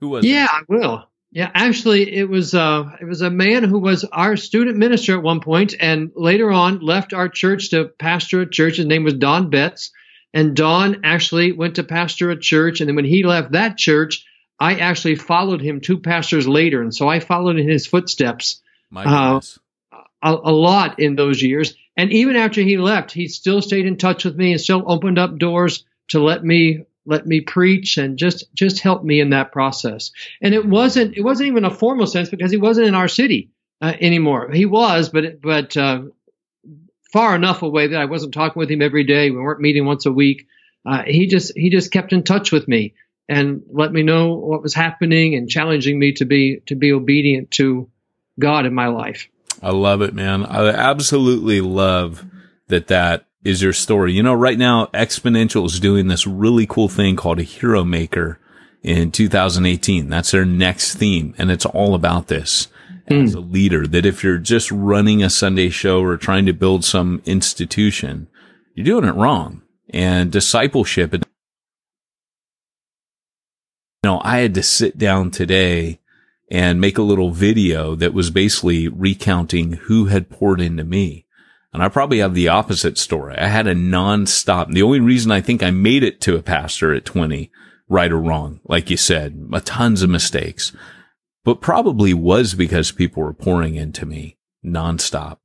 Who 0.00 0.08
was 0.10 0.24
Yeah, 0.24 0.44
it? 0.44 0.50
I 0.52 0.60
will. 0.68 1.08
Yeah, 1.32 1.50
actually, 1.54 2.14
it 2.14 2.28
was 2.28 2.54
uh, 2.54 2.94
it 3.00 3.06
was 3.06 3.22
a 3.22 3.30
man 3.30 3.64
who 3.64 3.78
was 3.78 4.04
our 4.04 4.36
student 4.36 4.76
minister 4.76 5.16
at 5.16 5.22
one 5.22 5.40
point, 5.40 5.74
and 5.80 6.10
later 6.14 6.52
on 6.52 6.80
left 6.80 7.14
our 7.14 7.28
church 7.28 7.70
to 7.70 7.86
pastor 7.86 8.42
a 8.42 8.50
church. 8.50 8.76
His 8.76 8.84
name 8.84 9.02
was 9.02 9.14
Don 9.14 9.48
Betts, 9.48 9.92
and 10.34 10.54
Don 10.54 11.00
actually 11.04 11.52
went 11.52 11.76
to 11.76 11.84
pastor 11.84 12.30
a 12.30 12.38
church, 12.38 12.80
and 12.80 12.88
then 12.88 12.96
when 12.96 13.06
he 13.06 13.22
left 13.22 13.52
that 13.52 13.78
church, 13.78 14.26
I 14.60 14.74
actually 14.74 15.14
followed 15.14 15.62
him 15.62 15.80
two 15.80 15.98
pastors 15.98 16.46
later, 16.46 16.82
and 16.82 16.94
so 16.94 17.08
I 17.08 17.20
followed 17.20 17.58
in 17.58 17.66
his 17.66 17.86
footsteps 17.86 18.60
My 18.90 19.04
Uh, 19.90 20.02
a, 20.22 20.34
a 20.34 20.52
lot 20.52 20.98
in 21.00 21.16
those 21.16 21.42
years. 21.42 21.74
And 21.96 22.12
even 22.12 22.36
after 22.36 22.60
he 22.60 22.76
left, 22.76 23.10
he 23.10 23.28
still 23.28 23.60
stayed 23.60 23.86
in 23.86 23.96
touch 23.96 24.24
with 24.24 24.36
me 24.36 24.52
and 24.52 24.60
still 24.60 24.84
opened 24.86 25.18
up 25.18 25.38
doors 25.38 25.84
to 26.08 26.22
let 26.22 26.44
me 26.44 26.84
let 27.04 27.26
me 27.26 27.40
preach 27.40 27.98
and 27.98 28.16
just 28.16 28.52
just 28.54 28.80
help 28.80 29.02
me 29.04 29.20
in 29.20 29.30
that 29.30 29.52
process. 29.52 30.12
And 30.40 30.54
it 30.54 30.66
wasn't 30.66 31.16
it 31.16 31.22
wasn't 31.22 31.48
even 31.48 31.64
a 31.64 31.70
formal 31.70 32.06
sense 32.06 32.30
because 32.30 32.50
he 32.50 32.56
wasn't 32.56 32.88
in 32.88 32.94
our 32.94 33.08
city 33.08 33.50
uh, 33.80 33.92
anymore. 34.00 34.50
He 34.50 34.66
was, 34.66 35.08
but 35.08 35.40
but 35.40 35.76
uh, 35.76 36.02
far 37.12 37.34
enough 37.34 37.62
away 37.62 37.88
that 37.88 38.00
I 38.00 38.06
wasn't 38.06 38.34
talking 38.34 38.60
with 38.60 38.70
him 38.70 38.82
every 38.82 39.04
day. 39.04 39.30
We 39.30 39.38
weren't 39.38 39.60
meeting 39.60 39.84
once 39.84 40.06
a 40.06 40.12
week. 40.12 40.46
Uh, 40.86 41.02
he 41.02 41.26
just 41.26 41.52
he 41.56 41.70
just 41.70 41.90
kept 41.92 42.12
in 42.12 42.22
touch 42.22 42.52
with 42.52 42.66
me 42.68 42.94
and 43.28 43.62
let 43.70 43.92
me 43.92 44.02
know 44.02 44.34
what 44.34 44.62
was 44.62 44.74
happening 44.74 45.34
and 45.34 45.48
challenging 45.48 45.98
me 45.98 46.12
to 46.14 46.24
be 46.24 46.60
to 46.66 46.74
be 46.74 46.92
obedient 46.92 47.50
to 47.52 47.88
God 48.38 48.66
in 48.66 48.74
my 48.74 48.88
life. 48.88 49.28
I 49.62 49.70
love 49.70 50.02
it, 50.02 50.14
man. 50.14 50.44
I 50.44 50.68
absolutely 50.68 51.60
love 51.60 52.24
that 52.68 52.88
that 52.88 53.26
is 53.44 53.62
your 53.62 53.72
story. 53.72 54.12
You 54.12 54.22
know, 54.22 54.34
right 54.34 54.58
now, 54.58 54.86
Exponential 54.86 55.66
is 55.66 55.80
doing 55.80 56.08
this 56.08 56.26
really 56.26 56.66
cool 56.66 56.88
thing 56.88 57.16
called 57.16 57.38
a 57.40 57.44
Hero 57.44 57.84
Maker 57.84 58.38
in 58.82 59.10
2018. 59.10 60.08
That's 60.08 60.30
their 60.30 60.44
next 60.44 60.94
theme. 60.94 61.34
And 61.38 61.50
it's 61.50 61.66
all 61.66 61.94
about 61.94 62.28
this 62.28 62.68
as 63.08 63.32
hmm. 63.32 63.38
a 63.38 63.40
leader 63.40 63.86
that 63.86 64.06
if 64.06 64.22
you're 64.22 64.38
just 64.38 64.70
running 64.70 65.22
a 65.22 65.30
Sunday 65.30 65.70
show 65.70 66.02
or 66.02 66.16
trying 66.16 66.46
to 66.46 66.52
build 66.52 66.84
some 66.84 67.22
institution, 67.24 68.28
you're 68.74 68.84
doing 68.84 69.04
it 69.04 69.16
wrong. 69.16 69.62
And 69.90 70.30
discipleship, 70.32 71.12
you 71.12 71.20
know, 74.04 74.20
I 74.24 74.38
had 74.38 74.54
to 74.54 74.62
sit 74.62 74.96
down 74.96 75.30
today 75.30 76.00
and 76.50 76.80
make 76.80 76.98
a 76.98 77.02
little 77.02 77.30
video 77.30 77.94
that 77.96 78.14
was 78.14 78.30
basically 78.30 78.88
recounting 78.88 79.72
who 79.72 80.06
had 80.06 80.30
poured 80.30 80.60
into 80.60 80.84
me. 80.84 81.24
And 81.72 81.82
I 81.82 81.88
probably 81.88 82.18
have 82.18 82.34
the 82.34 82.48
opposite 82.48 82.98
story. 82.98 83.36
I 83.36 83.46
had 83.48 83.66
a 83.66 83.74
nonstop. 83.74 84.72
The 84.72 84.82
only 84.82 85.00
reason 85.00 85.32
I 85.32 85.40
think 85.40 85.62
I 85.62 85.70
made 85.70 86.02
it 86.02 86.20
to 86.22 86.36
a 86.36 86.42
pastor 86.42 86.92
at 86.92 87.04
20, 87.06 87.50
right 87.88 88.12
or 88.12 88.18
wrong, 88.20 88.60
like 88.64 88.90
you 88.90 88.96
said, 88.96 89.48
a 89.52 89.60
tons 89.60 90.02
of 90.02 90.10
mistakes, 90.10 90.72
but 91.44 91.60
probably 91.60 92.12
was 92.14 92.54
because 92.54 92.92
people 92.92 93.22
were 93.22 93.32
pouring 93.32 93.74
into 93.74 94.04
me 94.04 94.36
nonstop. 94.64 95.38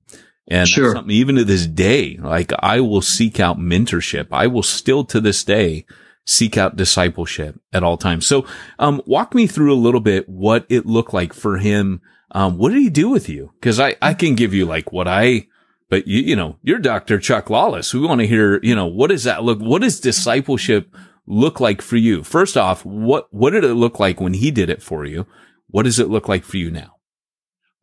And 0.50 0.68
Sure. 0.68 0.94
something 0.94 1.14
even 1.16 1.36
to 1.36 1.44
this 1.44 1.66
day, 1.68 2.18
like 2.22 2.52
I 2.60 2.80
will 2.80 3.02
seek 3.02 3.40
out 3.40 3.58
mentorship. 3.60 4.28
I 4.32 4.48
will 4.48 4.64
still 4.64 5.04
to 5.06 5.20
this 5.20 5.44
day 5.44 5.86
seek 6.26 6.58
out 6.58 6.76
discipleship 6.76 7.60
at 7.74 7.84
all 7.84 7.98
times. 7.98 8.26
So, 8.28 8.46
um, 8.80 9.02
walk 9.06 9.34
me 9.34 9.48
through 9.48 9.74
a 9.74 9.76
little 9.76 10.00
bit 10.02 10.28
what 10.28 10.66
it 10.70 10.86
looked 10.86 11.14
like 11.14 11.34
for 11.34 11.58
him. 11.58 12.02
Um, 12.32 12.58
what 12.58 12.72
did 12.72 12.82
he 12.82 12.90
do 12.90 13.10
with 13.10 13.28
you? 13.30 13.52
Cause 13.62 13.80
I, 13.80 13.96
I 14.02 14.14
can 14.14 14.36
give 14.36 14.54
you 14.54 14.66
like 14.66 14.92
what 14.92 15.08
I, 15.08 15.48
but 15.90 16.08
you, 16.08 16.22
you 16.22 16.36
know, 16.36 16.58
you're 16.62 16.80
Dr. 16.80 17.20
Chuck 17.20 17.50
Lawless. 17.50 17.94
We 17.94 18.02
want 18.02 18.22
to 18.22 18.28
hear, 18.28 18.60
you 18.62 18.76
know, 18.76 18.88
what 18.88 19.10
does 19.10 19.24
that 19.24 19.44
look? 19.44 19.60
What 19.60 19.82
does 19.82 20.00
discipleship 20.00 20.94
look 21.26 21.60
like 21.60 21.82
for 21.82 21.98
you? 21.98 22.24
First 22.24 22.58
off, 22.58 22.86
what, 22.86 23.28
what 23.32 23.52
did 23.52 23.64
it 23.64 23.74
look 23.76 24.00
like 24.00 24.20
when 24.20 24.34
he 24.34 24.52
did 24.52 24.70
it 24.70 24.82
for 24.82 25.06
you? 25.06 25.26
What 25.68 25.84
does 25.84 26.00
it 26.00 26.10
look 26.10 26.28
like 26.28 26.44
for 26.44 26.58
you 26.58 26.72
now? 26.72 26.98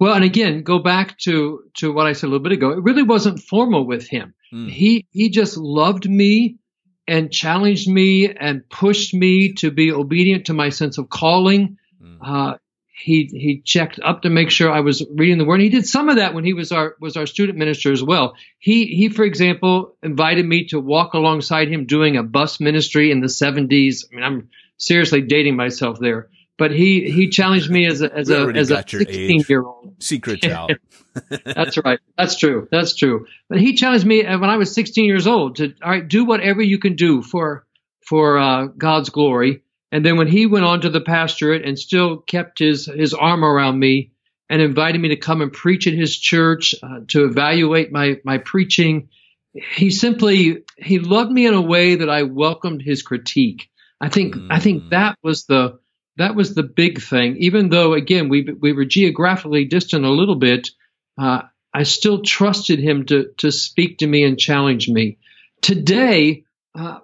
Well, 0.00 0.14
and 0.14 0.24
again, 0.24 0.62
go 0.62 0.80
back 0.80 1.16
to 1.20 1.62
to 1.76 1.92
what 1.92 2.06
I 2.06 2.12
said 2.12 2.26
a 2.26 2.30
little 2.30 2.42
bit 2.42 2.52
ago. 2.52 2.70
It 2.70 2.82
really 2.82 3.02
wasn't 3.02 3.40
formal 3.40 3.86
with 3.86 4.08
him. 4.08 4.34
Mm. 4.52 4.68
He 4.68 5.06
he 5.10 5.30
just 5.30 5.56
loved 5.56 6.10
me 6.10 6.58
and 7.06 7.30
challenged 7.30 7.88
me 7.88 8.28
and 8.28 8.68
pushed 8.68 9.14
me 9.14 9.52
to 9.54 9.70
be 9.70 9.92
obedient 9.92 10.46
to 10.46 10.52
my 10.52 10.70
sense 10.70 10.98
of 10.98 11.10
calling. 11.10 11.76
Mm. 12.02 12.18
Uh, 12.22 12.56
he 12.96 13.28
he 13.32 13.60
checked 13.60 13.98
up 14.00 14.22
to 14.22 14.30
make 14.30 14.50
sure 14.50 14.70
I 14.70 14.80
was 14.80 15.04
reading 15.10 15.38
the 15.38 15.44
word. 15.44 15.56
And 15.56 15.64
He 15.64 15.68
did 15.68 15.86
some 15.86 16.08
of 16.08 16.16
that 16.16 16.32
when 16.32 16.44
he 16.44 16.54
was 16.54 16.70
our 16.70 16.94
was 17.00 17.16
our 17.16 17.26
student 17.26 17.58
minister 17.58 17.90
as 17.90 18.02
well. 18.02 18.34
He 18.58 18.86
he, 18.86 19.08
for 19.08 19.24
example, 19.24 19.96
invited 20.02 20.46
me 20.46 20.66
to 20.68 20.78
walk 20.78 21.14
alongside 21.14 21.68
him 21.68 21.86
doing 21.86 22.16
a 22.16 22.22
bus 22.22 22.60
ministry 22.60 23.10
in 23.10 23.20
the 23.20 23.26
70s. 23.26 24.04
I 24.10 24.14
mean, 24.14 24.24
I'm 24.24 24.48
seriously 24.76 25.22
dating 25.22 25.56
myself 25.56 25.98
there. 25.98 26.28
But 26.56 26.70
he 26.70 27.10
he 27.10 27.30
challenged 27.30 27.68
me 27.68 27.84
as 27.86 28.00
a 28.00 28.14
as 28.14 28.30
a 28.30 28.46
as 28.54 28.70
a 28.70 28.84
16 28.86 29.42
year 29.48 29.64
old 29.64 29.96
secret 29.98 30.44
out 30.44 30.70
that's 31.44 31.78
right. 31.78 31.98
That's 32.16 32.36
true. 32.36 32.68
That's 32.70 32.94
true. 32.94 33.26
But 33.48 33.60
he 33.60 33.74
challenged 33.74 34.06
me 34.06 34.24
when 34.24 34.50
i 34.50 34.56
was 34.56 34.72
16 34.72 35.04
years 35.04 35.26
old 35.26 35.56
to 35.56 35.74
all 35.82 35.90
right 35.90 36.06
do 36.06 36.24
whatever 36.24 36.62
you 36.62 36.78
can 36.78 36.94
do 36.94 37.22
for 37.22 37.66
for 38.06 38.38
uh, 38.38 38.66
god's 38.66 39.10
glory 39.10 39.63
and 39.94 40.04
then 40.04 40.16
when 40.16 40.26
he 40.26 40.46
went 40.46 40.64
on 40.64 40.80
to 40.82 40.90
the 40.90 41.00
pastorate 41.00 41.64
and 41.64 41.78
still 41.78 42.18
kept 42.18 42.58
his 42.58 42.86
his 42.86 43.14
arm 43.14 43.44
around 43.44 43.78
me 43.78 44.10
and 44.50 44.60
invited 44.60 45.00
me 45.00 45.08
to 45.08 45.16
come 45.16 45.40
and 45.40 45.52
preach 45.52 45.86
at 45.86 45.94
his 45.94 46.18
church 46.18 46.74
uh, 46.82 47.00
to 47.08 47.24
evaluate 47.24 47.92
my 47.92 48.20
my 48.24 48.38
preaching 48.38 49.08
he 49.52 49.90
simply 49.90 50.64
he 50.76 50.98
loved 50.98 51.30
me 51.30 51.46
in 51.46 51.54
a 51.54 51.60
way 51.60 51.94
that 51.94 52.10
i 52.10 52.24
welcomed 52.24 52.82
his 52.82 53.02
critique 53.02 53.70
i 54.00 54.08
think 54.08 54.34
mm. 54.34 54.48
i 54.50 54.58
think 54.58 54.82
mm. 54.82 54.90
that 54.90 55.16
was 55.22 55.44
the 55.46 55.78
that 56.16 56.34
was 56.34 56.54
the 56.54 56.62
big 56.62 57.00
thing. 57.00 57.36
Even 57.38 57.68
though, 57.68 57.94
again, 57.94 58.28
we 58.28 58.42
we 58.42 58.72
were 58.72 58.84
geographically 58.84 59.64
distant 59.64 60.04
a 60.04 60.10
little 60.10 60.36
bit, 60.36 60.70
uh, 61.18 61.42
I 61.72 61.82
still 61.82 62.22
trusted 62.22 62.78
him 62.78 63.06
to 63.06 63.32
to 63.38 63.50
speak 63.50 63.98
to 63.98 64.06
me 64.06 64.24
and 64.24 64.38
challenge 64.38 64.88
me. 64.88 65.18
Today, 65.60 66.44
uh, 66.74 67.00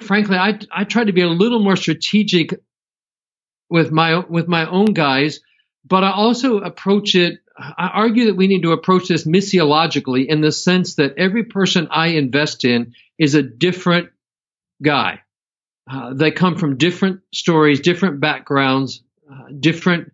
frankly, 0.00 0.36
I 0.36 0.58
I 0.70 0.84
try 0.84 1.04
to 1.04 1.12
be 1.12 1.22
a 1.22 1.28
little 1.28 1.60
more 1.60 1.76
strategic 1.76 2.60
with 3.68 3.90
my 3.90 4.18
with 4.18 4.48
my 4.48 4.68
own 4.68 4.86
guys, 4.86 5.40
but 5.84 6.04
I 6.04 6.12
also 6.12 6.58
approach 6.58 7.14
it. 7.14 7.40
I 7.56 7.88
argue 7.92 8.26
that 8.26 8.36
we 8.36 8.46
need 8.46 8.62
to 8.62 8.72
approach 8.72 9.08
this 9.08 9.26
missiologically 9.26 10.26
in 10.26 10.40
the 10.40 10.52
sense 10.52 10.94
that 10.94 11.14
every 11.18 11.44
person 11.44 11.88
I 11.90 12.08
invest 12.08 12.64
in 12.64 12.94
is 13.18 13.34
a 13.34 13.42
different 13.42 14.08
guy. 14.82 15.20
Uh, 15.90 16.14
they 16.14 16.30
come 16.30 16.56
from 16.56 16.78
different 16.78 17.20
stories, 17.32 17.80
different 17.80 18.20
backgrounds, 18.20 19.02
uh, 19.30 19.48
different 19.58 20.12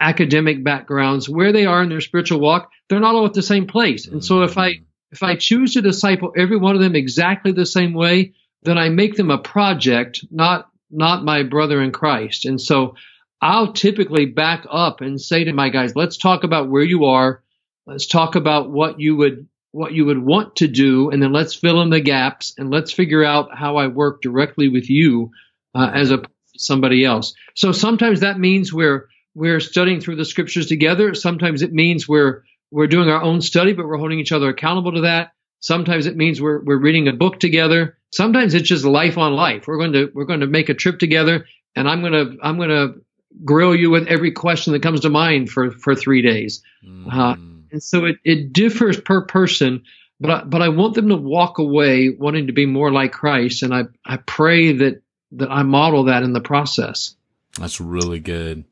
academic 0.00 0.64
backgrounds. 0.64 1.28
Where 1.28 1.52
they 1.52 1.66
are 1.66 1.82
in 1.82 1.88
their 1.88 2.00
spiritual 2.00 2.40
walk, 2.40 2.70
they're 2.88 3.00
not 3.00 3.14
all 3.14 3.26
at 3.26 3.34
the 3.34 3.42
same 3.42 3.66
place. 3.66 4.06
And 4.06 4.24
so 4.24 4.42
if 4.42 4.58
I 4.58 4.80
if 5.12 5.22
I 5.22 5.36
choose 5.36 5.74
to 5.74 5.82
disciple 5.82 6.32
every 6.36 6.56
one 6.56 6.74
of 6.74 6.80
them 6.80 6.96
exactly 6.96 7.52
the 7.52 7.66
same 7.66 7.92
way, 7.92 8.32
then 8.62 8.78
I 8.78 8.88
make 8.88 9.16
them 9.16 9.30
a 9.30 9.38
project, 9.38 10.24
not 10.30 10.68
not 10.90 11.24
my 11.24 11.42
brother 11.42 11.82
in 11.82 11.90
Christ. 11.90 12.44
And 12.44 12.60
so 12.60 12.94
I'll 13.40 13.72
typically 13.72 14.26
back 14.26 14.66
up 14.70 15.00
and 15.00 15.20
say 15.20 15.44
to 15.44 15.52
my 15.52 15.68
guys, 15.68 15.96
let's 15.96 16.16
talk 16.16 16.44
about 16.44 16.68
where 16.68 16.82
you 16.82 17.06
are. 17.06 17.42
Let's 17.86 18.06
talk 18.06 18.36
about 18.36 18.70
what 18.70 19.00
you 19.00 19.16
would 19.16 19.48
what 19.72 19.92
you 19.92 20.04
would 20.04 20.22
want 20.22 20.56
to 20.56 20.68
do, 20.68 21.10
and 21.10 21.22
then 21.22 21.32
let's 21.32 21.54
fill 21.54 21.80
in 21.80 21.88
the 21.88 22.00
gaps 22.00 22.54
and 22.58 22.70
let's 22.70 22.92
figure 22.92 23.24
out 23.24 23.56
how 23.56 23.76
I 23.76 23.86
work 23.88 24.20
directly 24.20 24.68
with 24.68 24.88
you 24.90 25.30
uh, 25.74 25.90
as 25.94 26.10
a 26.10 26.22
somebody 26.56 27.04
else. 27.04 27.34
So 27.56 27.72
sometimes 27.72 28.20
that 28.20 28.38
means 28.38 28.72
we're 28.72 29.08
we're 29.34 29.60
studying 29.60 30.00
through 30.00 30.16
the 30.16 30.24
scriptures 30.26 30.66
together. 30.66 31.14
Sometimes 31.14 31.62
it 31.62 31.72
means 31.72 32.06
we're 32.06 32.44
we're 32.70 32.86
doing 32.86 33.08
our 33.08 33.22
own 33.22 33.40
study, 33.40 33.72
but 33.72 33.86
we're 33.86 33.98
holding 33.98 34.20
each 34.20 34.32
other 34.32 34.50
accountable 34.50 34.92
to 34.92 35.00
that. 35.02 35.32
Sometimes 35.62 36.06
it 36.06 36.16
means 36.16 36.40
we're 36.40 36.60
we're 36.60 36.76
reading 36.76 37.08
a 37.08 37.12
book 37.12 37.40
together. 37.40 37.96
Sometimes 38.10 38.52
it's 38.52 38.68
just 38.68 38.84
life 38.84 39.16
on 39.16 39.32
life. 39.32 39.66
We're 39.66 39.78
going 39.78 39.92
to 39.92 40.10
we're 40.12 40.26
going 40.26 40.40
to 40.40 40.46
make 40.46 40.68
a 40.68 40.74
trip 40.74 40.98
together, 40.98 41.46
and 41.74 41.88
I'm 41.88 42.02
gonna 42.02 42.34
I'm 42.42 42.58
gonna 42.58 42.94
grill 43.44 43.74
you 43.74 43.88
with 43.88 44.08
every 44.08 44.32
question 44.32 44.72
that 44.74 44.82
comes 44.82 45.00
to 45.00 45.08
mind 45.08 45.50
for 45.50 45.70
for 45.70 45.94
three 45.94 46.20
days. 46.20 46.62
Mm. 46.84 47.12
Uh, 47.12 47.36
and 47.70 47.82
so 47.82 48.04
it, 48.04 48.16
it 48.24 48.52
differs 48.52 49.00
per 49.00 49.22
person, 49.22 49.84
but 50.20 50.30
I, 50.30 50.44
but 50.44 50.62
I 50.62 50.68
want 50.68 50.94
them 50.94 51.08
to 51.08 51.16
walk 51.16 51.58
away 51.58 52.10
wanting 52.10 52.48
to 52.48 52.52
be 52.52 52.66
more 52.66 52.90
like 52.90 53.12
Christ, 53.12 53.62
and 53.62 53.72
I 53.72 53.84
I 54.04 54.16
pray 54.18 54.72
that 54.72 55.00
that 55.32 55.50
I 55.50 55.62
model 55.62 56.04
that 56.04 56.24
in 56.24 56.32
the 56.32 56.40
process. 56.40 57.14
That's 57.58 57.80
really 57.80 58.20
good. 58.20 58.64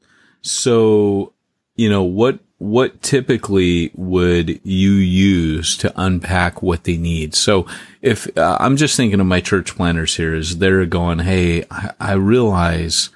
So, 0.43 1.35
you 1.81 1.89
know 1.89 2.03
what 2.03 2.41
what 2.59 3.01
typically 3.01 3.91
would 3.95 4.61
you 4.67 4.91
use 4.91 5.79
to 5.79 5.91
unpack 5.97 6.63
what 6.63 6.85
they 6.85 6.99
need? 6.99 7.35
So 7.35 7.67
if 8.03 8.37
uh, 8.37 8.59
I'm 8.61 8.77
just 8.77 8.99
thinking 8.99 9.19
of 9.19 9.27
my 9.27 9.41
church 9.41 9.75
planters 9.75 10.15
here 10.15 10.35
is 10.35 10.59
they're 10.59 10.85
going, 10.85 11.21
Hey, 11.21 11.65
I, 11.71 11.93
I 11.99 12.13
realize 12.13 13.09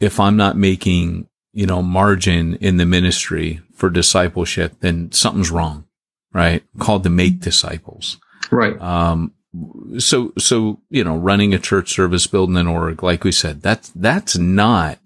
if 0.00 0.20
I'm 0.20 0.36
not 0.36 0.58
making, 0.58 1.28
you 1.54 1.64
know, 1.64 1.80
margin 1.80 2.56
in 2.56 2.76
the 2.76 2.84
ministry 2.84 3.62
for 3.74 3.88
discipleship, 3.88 4.74
then 4.80 5.10
something's 5.12 5.50
wrong, 5.50 5.86
right? 6.34 6.62
Called 6.78 7.04
to 7.04 7.10
make 7.10 7.40
disciples. 7.40 8.18
Right. 8.50 8.78
Um, 8.82 9.32
so, 9.96 10.34
so, 10.36 10.82
you 10.90 11.04
know, 11.04 11.16
running 11.16 11.54
a 11.54 11.58
church 11.58 11.90
service, 11.94 12.26
building 12.26 12.58
an 12.58 12.66
org, 12.66 13.02
like 13.02 13.24
we 13.24 13.32
said, 13.32 13.62
that's, 13.62 13.88
that's 13.94 14.36
not 14.36 14.98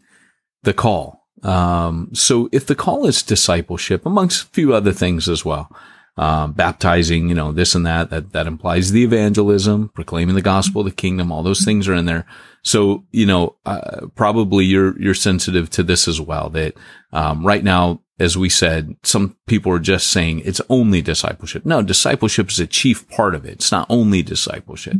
the 0.64 0.74
call. 0.74 1.17
Um, 1.42 2.10
so 2.14 2.48
if 2.52 2.66
the 2.66 2.74
call 2.74 3.06
is 3.06 3.22
discipleship 3.22 4.04
amongst 4.04 4.44
a 4.44 4.46
few 4.46 4.74
other 4.74 4.92
things 4.92 5.28
as 5.28 5.44
well, 5.44 5.70
um, 6.16 6.52
baptizing, 6.52 7.28
you 7.28 7.34
know, 7.34 7.52
this 7.52 7.76
and 7.76 7.86
that, 7.86 8.10
that, 8.10 8.32
that 8.32 8.48
implies 8.48 8.90
the 8.90 9.04
evangelism, 9.04 9.90
proclaiming 9.94 10.34
the 10.34 10.42
gospel, 10.42 10.82
the 10.82 10.90
kingdom, 10.90 11.30
all 11.30 11.44
those 11.44 11.64
things 11.64 11.86
are 11.86 11.94
in 11.94 12.06
there. 12.06 12.26
So, 12.62 13.04
you 13.12 13.24
know, 13.24 13.54
uh, 13.64 14.08
probably 14.16 14.64
you're, 14.64 15.00
you're 15.00 15.14
sensitive 15.14 15.70
to 15.70 15.84
this 15.84 16.08
as 16.08 16.20
well, 16.20 16.50
that, 16.50 16.74
um, 17.12 17.46
right 17.46 17.62
now, 17.62 18.02
as 18.18 18.36
we 18.36 18.48
said, 18.48 18.96
some 19.04 19.36
people 19.46 19.70
are 19.70 19.78
just 19.78 20.08
saying 20.08 20.40
it's 20.40 20.60
only 20.68 21.00
discipleship. 21.00 21.64
No, 21.64 21.82
discipleship 21.82 22.50
is 22.50 22.58
a 22.58 22.66
chief 22.66 23.08
part 23.08 23.36
of 23.36 23.44
it. 23.44 23.52
It's 23.52 23.70
not 23.70 23.86
only 23.88 24.22
discipleship, 24.22 24.96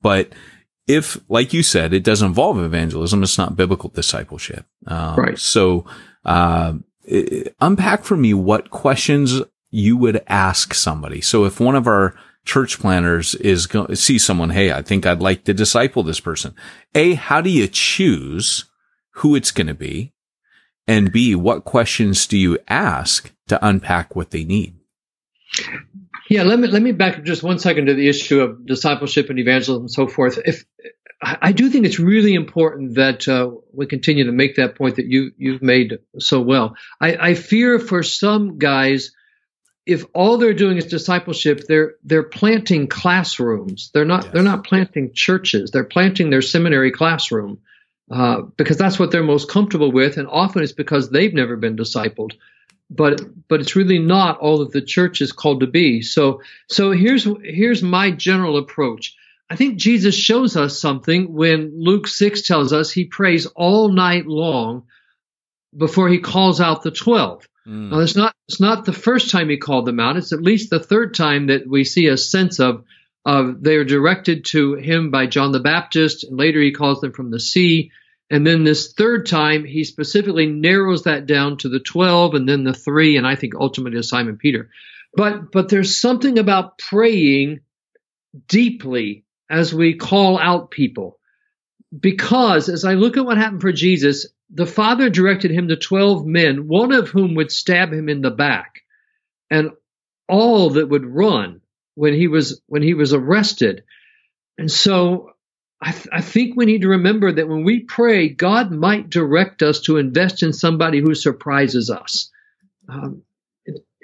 but 0.00 0.32
if, 0.86 1.20
like 1.28 1.52
you 1.52 1.62
said, 1.62 1.92
it 1.92 2.04
does 2.04 2.22
involve 2.22 2.58
evangelism, 2.58 3.22
it's 3.22 3.38
not 3.38 3.56
biblical 3.56 3.90
discipleship. 3.90 4.66
Um, 4.86 5.16
right. 5.16 5.38
So, 5.38 5.84
uh, 6.24 6.74
unpack 7.60 8.04
for 8.04 8.16
me 8.16 8.34
what 8.34 8.70
questions 8.70 9.40
you 9.70 9.96
would 9.96 10.22
ask 10.28 10.74
somebody. 10.74 11.20
So 11.20 11.44
if 11.44 11.58
one 11.58 11.74
of 11.74 11.86
our 11.86 12.14
church 12.44 12.78
planters 12.78 13.34
is 13.36 13.66
going 13.66 13.94
see 13.96 14.18
someone, 14.18 14.50
Hey, 14.50 14.72
I 14.72 14.82
think 14.82 15.06
I'd 15.06 15.20
like 15.20 15.44
to 15.44 15.54
disciple 15.54 16.02
this 16.02 16.20
person. 16.20 16.54
A, 16.94 17.14
how 17.14 17.40
do 17.40 17.50
you 17.50 17.68
choose 17.68 18.66
who 19.16 19.34
it's 19.34 19.50
going 19.50 19.68
to 19.68 19.74
be? 19.74 20.12
And 20.86 21.12
B, 21.12 21.34
what 21.34 21.64
questions 21.64 22.26
do 22.26 22.36
you 22.36 22.58
ask 22.68 23.32
to 23.48 23.64
unpack 23.64 24.14
what 24.16 24.30
they 24.30 24.44
need? 24.44 24.74
Yeah, 26.32 26.44
let 26.44 26.58
me 26.58 26.68
let 26.68 26.80
me 26.80 26.92
back 26.92 27.18
up 27.18 27.24
just 27.24 27.42
one 27.42 27.58
second 27.58 27.86
to 27.86 27.94
the 27.94 28.08
issue 28.08 28.40
of 28.40 28.64
discipleship 28.64 29.28
and 29.28 29.38
evangelism 29.38 29.82
and 29.82 29.90
so 29.90 30.06
forth. 30.06 30.38
If 30.42 30.64
I 31.20 31.52
do 31.52 31.68
think 31.68 31.84
it's 31.84 31.98
really 31.98 32.34
important 32.34 32.94
that 32.94 33.28
uh, 33.28 33.50
we 33.72 33.86
continue 33.86 34.24
to 34.24 34.32
make 34.32 34.56
that 34.56 34.74
point 34.74 34.96
that 34.96 35.04
you 35.04 35.32
you've 35.36 35.60
made 35.60 35.98
so 36.18 36.40
well. 36.40 36.74
I, 37.00 37.16
I 37.16 37.34
fear 37.34 37.78
for 37.78 38.02
some 38.02 38.58
guys, 38.58 39.12
if 39.84 40.06
all 40.14 40.38
they're 40.38 40.54
doing 40.54 40.78
is 40.78 40.86
discipleship, 40.86 41.66
they're 41.68 41.96
they're 42.02 42.22
planting 42.22 42.88
classrooms. 42.88 43.90
They're 43.92 44.06
not 44.06 44.24
yes. 44.24 44.32
they're 44.32 44.42
not 44.42 44.64
planting 44.64 45.12
churches. 45.12 45.70
They're 45.70 45.84
planting 45.84 46.30
their 46.30 46.42
seminary 46.42 46.92
classroom 46.92 47.58
uh, 48.10 48.40
because 48.56 48.78
that's 48.78 48.98
what 48.98 49.10
they're 49.10 49.22
most 49.22 49.50
comfortable 49.50 49.92
with, 49.92 50.16
and 50.16 50.26
often 50.26 50.62
it's 50.62 50.72
because 50.72 51.10
they've 51.10 51.34
never 51.34 51.56
been 51.56 51.76
discipled. 51.76 52.32
But 52.94 53.22
but 53.48 53.60
it's 53.60 53.76
really 53.76 53.98
not 53.98 54.38
all 54.38 54.58
that 54.58 54.72
the 54.72 54.82
church 54.82 55.20
is 55.20 55.32
called 55.32 55.60
to 55.60 55.66
be. 55.66 56.02
So 56.02 56.42
so 56.68 56.90
here's 56.92 57.26
here's 57.42 57.82
my 57.82 58.10
general 58.10 58.58
approach. 58.58 59.16
I 59.48 59.56
think 59.56 59.76
Jesus 59.76 60.14
shows 60.14 60.56
us 60.56 60.78
something 60.78 61.32
when 61.32 61.72
Luke 61.74 62.06
six 62.06 62.42
tells 62.46 62.72
us 62.72 62.90
he 62.90 63.04
prays 63.04 63.46
all 63.46 63.88
night 63.88 64.26
long 64.26 64.84
before 65.76 66.08
he 66.08 66.18
calls 66.18 66.60
out 66.60 66.82
the 66.82 66.90
twelve. 66.90 67.48
Mm. 67.66 67.90
Now 67.90 68.00
it's 68.00 68.16
not 68.16 68.34
it's 68.48 68.60
not 68.60 68.84
the 68.84 68.92
first 68.92 69.30
time 69.30 69.48
he 69.48 69.56
called 69.56 69.86
them 69.86 70.00
out. 70.00 70.16
It's 70.16 70.32
at 70.32 70.42
least 70.42 70.70
the 70.70 70.80
third 70.80 71.14
time 71.14 71.46
that 71.46 71.66
we 71.66 71.84
see 71.84 72.08
a 72.08 72.16
sense 72.16 72.60
of 72.60 72.84
Uh, 73.24 73.54
they 73.62 73.76
are 73.76 73.86
directed 73.86 74.44
to 74.44 74.74
him 74.74 75.12
by 75.12 75.28
John 75.28 75.52
the 75.52 75.60
Baptist, 75.60 76.24
and 76.24 76.36
later 76.36 76.60
he 76.60 76.72
calls 76.72 77.00
them 77.00 77.12
from 77.12 77.30
the 77.30 77.38
sea. 77.38 77.92
And 78.32 78.46
then 78.46 78.64
this 78.64 78.94
third 78.94 79.26
time, 79.26 79.66
he 79.66 79.84
specifically 79.84 80.46
narrows 80.46 81.02
that 81.02 81.26
down 81.26 81.58
to 81.58 81.68
the 81.68 81.80
12 81.80 82.32
and 82.32 82.48
then 82.48 82.64
the 82.64 82.72
three, 82.72 83.18
and 83.18 83.26
I 83.26 83.36
think 83.36 83.54
ultimately 83.54 83.98
to 83.98 84.02
Simon 84.02 84.38
Peter. 84.38 84.70
But, 85.14 85.52
but 85.52 85.68
there's 85.68 86.00
something 86.00 86.38
about 86.38 86.78
praying 86.78 87.60
deeply 88.48 89.26
as 89.50 89.74
we 89.74 89.96
call 89.98 90.38
out 90.38 90.70
people. 90.70 91.18
Because 91.96 92.70
as 92.70 92.86
I 92.86 92.94
look 92.94 93.18
at 93.18 93.26
what 93.26 93.36
happened 93.36 93.60
for 93.60 93.70
Jesus, 93.70 94.26
the 94.48 94.64
Father 94.64 95.10
directed 95.10 95.50
him 95.50 95.68
to 95.68 95.76
12 95.76 96.24
men, 96.24 96.68
one 96.68 96.92
of 96.92 97.10
whom 97.10 97.34
would 97.34 97.52
stab 97.52 97.92
him 97.92 98.08
in 98.08 98.22
the 98.22 98.30
back, 98.30 98.80
and 99.50 99.72
all 100.26 100.70
that 100.70 100.88
would 100.88 101.04
run 101.04 101.60
when 101.96 102.14
he 102.14 102.28
was 102.28 102.62
when 102.66 102.82
he 102.82 102.94
was 102.94 103.12
arrested. 103.12 103.84
And 104.56 104.70
so 104.70 105.32
I, 105.82 105.90
th- 105.90 106.08
I, 106.12 106.20
think 106.20 106.56
we 106.56 106.64
need 106.64 106.82
to 106.82 106.88
remember 106.88 107.32
that 107.32 107.48
when 107.48 107.64
we 107.64 107.80
pray, 107.80 108.28
God 108.28 108.70
might 108.70 109.10
direct 109.10 109.62
us 109.62 109.80
to 109.82 109.96
invest 109.96 110.44
in 110.44 110.52
somebody 110.52 111.00
who 111.00 111.14
surprises 111.16 111.90
us. 111.90 112.30
Um, 112.88 113.22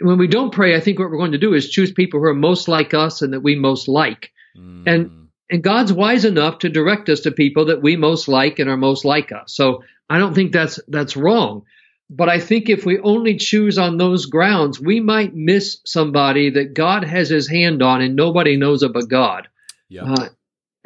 when 0.01 0.19
we 0.19 0.27
don't 0.27 0.53
pray, 0.53 0.77
I 0.77 0.81
think 0.81 0.99
what 0.99 1.11
we're 1.11 1.19
going 1.19 1.33
to 1.33 1.39
do 1.39 1.55
is 1.55 1.71
choose 1.71 1.93
people 1.93 2.21
who 2.21 2.27
are 2.27 2.35
most 2.35 2.67
like 2.67 2.95
us 2.95 3.23
and 3.23 3.33
that 3.33 3.41
we 3.41 3.55
most 3.55 3.87
like. 3.87 4.33
Mm. 4.57 4.83
And 4.87 5.29
and 5.51 5.63
God's 5.63 5.93
wise 5.93 6.25
enough 6.25 6.59
to 6.59 6.69
direct 6.69 7.09
us 7.09 7.21
to 7.21 7.31
people 7.31 7.67
that 7.67 7.81
we 7.81 7.97
most 7.97 8.29
like 8.29 8.59
and 8.59 8.69
are 8.69 8.77
most 8.77 9.05
like 9.05 9.33
us. 9.33 9.55
So 9.55 9.83
I 10.11 10.19
don't 10.19 10.35
think 10.35 10.53
that's 10.53 10.79
that's 10.89 11.17
wrong. 11.17 11.63
But 12.11 12.29
I 12.29 12.41
think 12.41 12.69
if 12.69 12.87
we 12.87 12.99
only 13.01 13.37
choose 13.37 13.79
on 13.79 13.99
those 13.99 14.27
grounds, 14.27 14.81
we 14.81 15.01
might 15.01 15.35
miss 15.35 15.81
somebody 15.85 16.51
that 16.51 16.75
God 16.75 17.05
has 17.05 17.29
his 17.29 17.49
hand 17.49 17.83
on 17.83 18.01
and 18.01 18.17
nobody 18.17 18.57
knows 18.57 18.83
of 18.83 18.95
but 18.95 19.09
God. 19.09 19.49
Yeah. 19.89 20.05
Uh, 20.05 20.29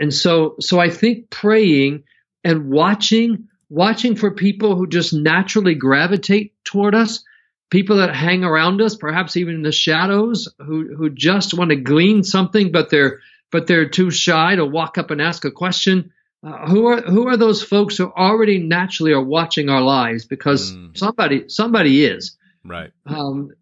and 0.03 0.13
so, 0.13 0.57
so 0.59 0.81
I 0.81 0.91
think 0.91 1.31
praying 1.31 2.03
and 2.43 2.71
watching, 2.71 3.47
watching 3.71 4.17
for 4.17 4.33
people 4.33 4.75
who 4.75 4.89
just 4.89 5.15
naturally 5.15 5.77
gravitate 5.77 6.55
toward 6.65 6.97
us, 6.97 7.23
people 7.71 7.99
that 7.99 8.13
hang 8.13 8.43
around 8.43 8.83
us, 8.83 8.97
perhaps 8.97 9.37
even 9.37 9.55
in 9.55 9.63
the 9.63 9.71
shadows, 9.71 10.53
who, 10.59 10.93
who 10.97 11.09
just 11.09 11.55
want 11.55 11.71
to 11.71 11.77
glean 11.77 12.25
something, 12.25 12.73
but 12.73 12.91
they're, 12.91 13.21
but 13.53 13.69
they're 13.69 13.89
too 13.89 14.11
shy 14.11 14.57
to 14.57 14.67
walk 14.67 14.99
up 14.99 15.13
and 15.13 15.23
ask 15.23 15.45
a 15.45 15.53
question. 15.53 16.13
Uh, 16.45 16.67
who 16.67 16.87
are 16.87 17.01
who 17.03 17.29
are 17.29 17.37
those 17.37 17.63
folks 17.63 17.97
who 17.97 18.11
already 18.11 18.59
naturally 18.59 19.13
are 19.13 19.23
watching 19.23 19.69
our 19.69 19.81
lives 19.81 20.25
because 20.25 20.73
mm. 20.73 20.99
somebody 20.99 21.45
somebody 21.49 22.05
is 22.05 22.37
right 22.65 22.91
um, 23.07 23.53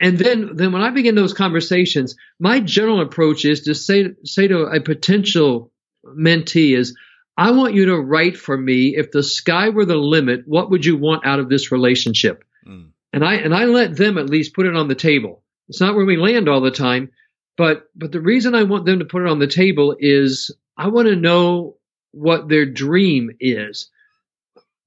and 0.00 0.18
then 0.18 0.56
then 0.56 0.72
when 0.72 0.82
i 0.82 0.90
begin 0.90 1.14
those 1.14 1.32
conversations 1.32 2.16
my 2.40 2.58
general 2.58 3.00
approach 3.00 3.44
is 3.44 3.60
to 3.60 3.72
say 3.72 4.16
say 4.24 4.48
to 4.48 4.62
a 4.62 4.80
potential 4.80 5.70
mentee 6.16 6.76
is 6.76 6.96
i 7.36 7.50
want 7.50 7.74
you 7.74 7.86
to 7.86 8.00
write 8.00 8.36
for 8.36 8.56
me 8.56 8.96
if 8.96 9.10
the 9.10 9.22
sky 9.22 9.68
were 9.68 9.84
the 9.84 9.96
limit 9.96 10.42
what 10.46 10.70
would 10.70 10.84
you 10.84 10.96
want 10.96 11.26
out 11.26 11.40
of 11.40 11.48
this 11.48 11.72
relationship 11.72 12.44
mm. 12.66 12.88
and 13.12 13.24
i 13.24 13.34
and 13.34 13.54
i 13.54 13.64
let 13.64 13.96
them 13.96 14.18
at 14.18 14.30
least 14.30 14.54
put 14.54 14.66
it 14.66 14.76
on 14.76 14.88
the 14.88 14.94
table 14.94 15.42
it's 15.68 15.80
not 15.80 15.94
where 15.94 16.06
we 16.06 16.16
land 16.16 16.48
all 16.48 16.60
the 16.60 16.70
time 16.70 17.10
but 17.56 17.88
but 17.94 18.12
the 18.12 18.20
reason 18.20 18.54
i 18.54 18.62
want 18.62 18.84
them 18.84 18.98
to 18.98 19.04
put 19.04 19.22
it 19.22 19.28
on 19.28 19.38
the 19.38 19.46
table 19.46 19.96
is 19.98 20.50
i 20.76 20.88
want 20.88 21.08
to 21.08 21.16
know 21.16 21.76
what 22.14 22.48
their 22.48 22.64
dream 22.64 23.30
is. 23.40 23.90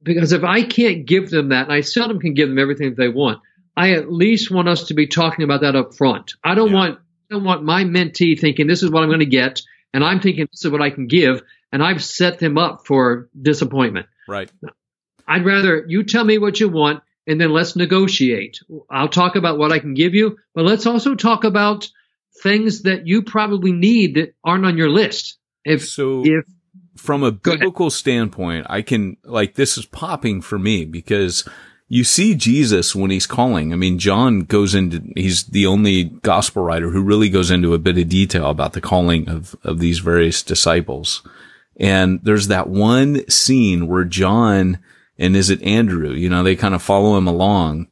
Because 0.01 0.31
if 0.31 0.43
I 0.43 0.63
can't 0.63 1.05
give 1.05 1.29
them 1.29 1.49
that, 1.49 1.65
and 1.65 1.73
I 1.73 1.81
seldom 1.81 2.19
can 2.19 2.33
give 2.33 2.49
them 2.49 2.59
everything 2.59 2.89
that 2.89 2.97
they 2.97 3.09
want, 3.09 3.39
I 3.75 3.91
at 3.91 4.11
least 4.11 4.49
want 4.49 4.69
us 4.69 4.87
to 4.87 4.93
be 4.93 5.07
talking 5.07 5.43
about 5.43 5.61
that 5.61 5.75
up 5.75 5.93
front. 5.93 6.33
I 6.43 6.55
don't 6.55 6.69
yeah. 6.69 6.75
want 6.75 6.99
I 6.99 7.33
don't 7.33 7.43
want 7.43 7.63
my 7.63 7.83
mentee 7.83 8.39
thinking 8.39 8.67
this 8.67 8.83
is 8.83 8.89
what 8.89 9.03
I'm 9.03 9.09
going 9.09 9.19
to 9.19 9.25
get, 9.25 9.61
and 9.93 10.03
I'm 10.03 10.19
thinking 10.19 10.47
this 10.51 10.65
is 10.65 10.71
what 10.71 10.81
I 10.81 10.89
can 10.89 11.07
give, 11.07 11.41
and 11.71 11.83
I've 11.83 12.03
set 12.03 12.39
them 12.39 12.57
up 12.57 12.85
for 12.85 13.29
disappointment. 13.39 14.07
Right. 14.27 14.51
I'd 15.27 15.45
rather 15.45 15.85
you 15.87 16.03
tell 16.03 16.23
me 16.23 16.37
what 16.37 16.59
you 16.59 16.69
want, 16.69 17.03
and 17.25 17.39
then 17.39 17.51
let's 17.51 17.75
negotiate. 17.75 18.59
I'll 18.89 19.09
talk 19.09 19.35
about 19.35 19.57
what 19.57 19.71
I 19.71 19.79
can 19.79 19.93
give 19.93 20.15
you, 20.15 20.37
but 20.53 20.65
let's 20.65 20.85
also 20.85 21.15
talk 21.15 21.43
about 21.43 21.89
things 22.41 22.83
that 22.83 23.07
you 23.07 23.23
probably 23.23 23.71
need 23.71 24.15
that 24.15 24.35
aren't 24.43 24.65
on 24.65 24.77
your 24.77 24.89
list. 24.89 25.37
If 25.65 25.87
so, 25.87 26.23
if 26.25 26.45
from 26.95 27.23
a 27.23 27.31
biblical 27.31 27.89
standpoint, 27.89 28.67
I 28.69 28.81
can 28.81 29.17
like 29.23 29.55
this 29.55 29.77
is 29.77 29.85
popping 29.85 30.41
for 30.41 30.57
me 30.57 30.85
because 30.85 31.47
you 31.89 32.03
see 32.03 32.35
Jesus 32.35 32.95
when 32.95 33.11
he's 33.11 33.25
calling. 33.25 33.71
I 33.71 33.77
mean, 33.77 33.97
John 33.97 34.41
goes 34.41 34.75
into, 34.75 35.01
he's 35.15 35.45
the 35.45 35.65
only 35.65 36.05
gospel 36.05 36.63
writer 36.63 36.89
who 36.89 37.01
really 37.01 37.29
goes 37.29 37.49
into 37.49 37.73
a 37.73 37.79
bit 37.79 37.97
of 37.97 38.09
detail 38.09 38.49
about 38.49 38.73
the 38.73 38.81
calling 38.81 39.29
of, 39.29 39.55
of 39.63 39.79
these 39.79 39.99
various 39.99 40.43
disciples. 40.43 41.25
And 41.79 42.19
there's 42.23 42.47
that 42.47 42.67
one 42.67 43.27
scene 43.29 43.87
where 43.87 44.03
John 44.03 44.79
and 45.17 45.35
is 45.35 45.49
it 45.49 45.61
Andrew, 45.63 46.11
you 46.11 46.29
know, 46.29 46.43
they 46.43 46.55
kind 46.55 46.75
of 46.75 46.81
follow 46.81 47.17
him 47.17 47.27
along 47.27 47.87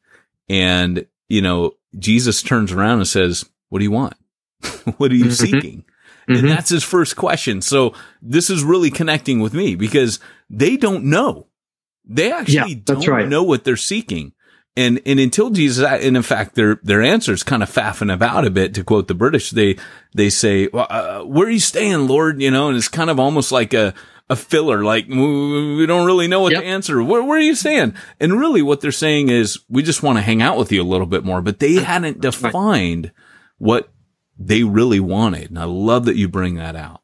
and, 0.49 1.05
you 1.27 1.41
know, 1.41 1.75
Jesus 1.97 2.43
turns 2.43 2.71
around 2.71 2.99
and 2.99 3.08
says, 3.08 3.45
what 3.69 3.79
do 3.79 3.86
you 3.86 3.91
want? 3.91 4.15
what 4.97 5.12
are 5.12 5.15
you 5.15 5.25
mm-hmm. 5.25 5.34
seeking? 5.34 5.86
Mm-hmm. 6.29 6.34
And 6.39 6.49
that's 6.49 6.69
his 6.69 6.84
first 6.84 7.15
question. 7.15 7.62
So 7.62 7.93
this 8.21 8.49
is 8.49 8.63
really 8.63 8.91
connecting 8.91 9.39
with 9.39 9.53
me 9.53 9.75
because 9.75 10.19
they 10.49 10.75
don't 10.75 11.05
know. 11.05 11.47
They 12.07 12.31
actually 12.31 12.73
yeah, 12.73 12.81
don't 12.83 13.07
right. 13.07 13.27
know 13.27 13.43
what 13.43 13.63
they're 13.63 13.77
seeking. 13.77 14.33
And, 14.77 15.01
and 15.05 15.19
until 15.19 15.51
Jesus, 15.51 15.85
and 15.85 16.17
in 16.17 16.23
fact, 16.23 16.55
their, 16.55 16.79
their 16.83 17.01
answers 17.01 17.43
kind 17.43 17.63
of 17.63 17.71
faffing 17.71 18.13
about 18.13 18.45
a 18.45 18.49
bit 18.49 18.73
to 18.73 18.83
quote 18.83 19.07
the 19.07 19.13
British. 19.13 19.51
They, 19.51 19.77
they 20.13 20.29
say, 20.29 20.67
well, 20.67 20.87
uh, 20.89 21.21
where 21.21 21.47
are 21.47 21.51
you 21.51 21.59
staying, 21.59 22.07
Lord? 22.07 22.41
You 22.41 22.51
know, 22.51 22.67
and 22.67 22.77
it's 22.77 22.89
kind 22.89 23.09
of 23.09 23.17
almost 23.17 23.53
like 23.53 23.73
a, 23.73 23.93
a 24.29 24.35
filler. 24.35 24.83
Like 24.83 25.07
we 25.07 25.85
don't 25.85 26.05
really 26.05 26.27
know 26.27 26.41
what 26.41 26.51
yep. 26.51 26.61
to 26.61 26.67
answer. 26.67 27.01
Where, 27.01 27.23
where 27.23 27.37
are 27.37 27.41
you 27.41 27.55
staying? 27.55 27.93
And 28.19 28.39
really 28.39 28.61
what 28.61 28.81
they're 28.81 28.91
saying 28.91 29.29
is 29.29 29.59
we 29.69 29.81
just 29.81 30.03
want 30.03 30.17
to 30.17 30.21
hang 30.21 30.41
out 30.41 30.57
with 30.57 30.71
you 30.71 30.81
a 30.81 30.83
little 30.83 31.07
bit 31.07 31.23
more, 31.23 31.41
but 31.41 31.59
they 31.59 31.75
hadn't 31.75 32.19
defined 32.19 33.11
what 33.57 33.93
they 34.37 34.63
really 34.63 34.99
wanted. 34.99 35.49
And 35.49 35.59
I 35.59 35.65
love 35.65 36.05
that 36.05 36.17
you 36.17 36.27
bring 36.27 36.55
that 36.55 36.75
out. 36.75 37.01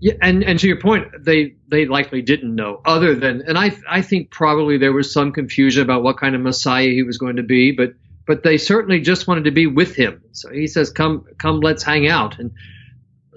Yeah, 0.00 0.14
and, 0.22 0.44
and 0.44 0.58
to 0.60 0.68
your 0.68 0.80
point, 0.80 1.08
they 1.20 1.56
they 1.68 1.86
likely 1.86 2.22
didn't 2.22 2.54
know. 2.54 2.80
Other 2.84 3.14
than, 3.14 3.42
and 3.46 3.58
I 3.58 3.76
I 3.88 4.02
think 4.02 4.30
probably 4.30 4.78
there 4.78 4.92
was 4.92 5.12
some 5.12 5.32
confusion 5.32 5.82
about 5.82 6.02
what 6.02 6.18
kind 6.18 6.34
of 6.34 6.40
Messiah 6.40 6.88
he 6.88 7.02
was 7.02 7.18
going 7.18 7.36
to 7.36 7.42
be, 7.42 7.72
but 7.72 7.94
but 8.26 8.42
they 8.42 8.58
certainly 8.58 9.00
just 9.00 9.26
wanted 9.26 9.44
to 9.44 9.50
be 9.50 9.66
with 9.66 9.96
him. 9.96 10.22
So 10.32 10.52
he 10.52 10.68
says, 10.68 10.90
"Come, 10.90 11.24
come, 11.38 11.60
let's 11.60 11.82
hang 11.82 12.06
out." 12.06 12.38
And 12.38 12.52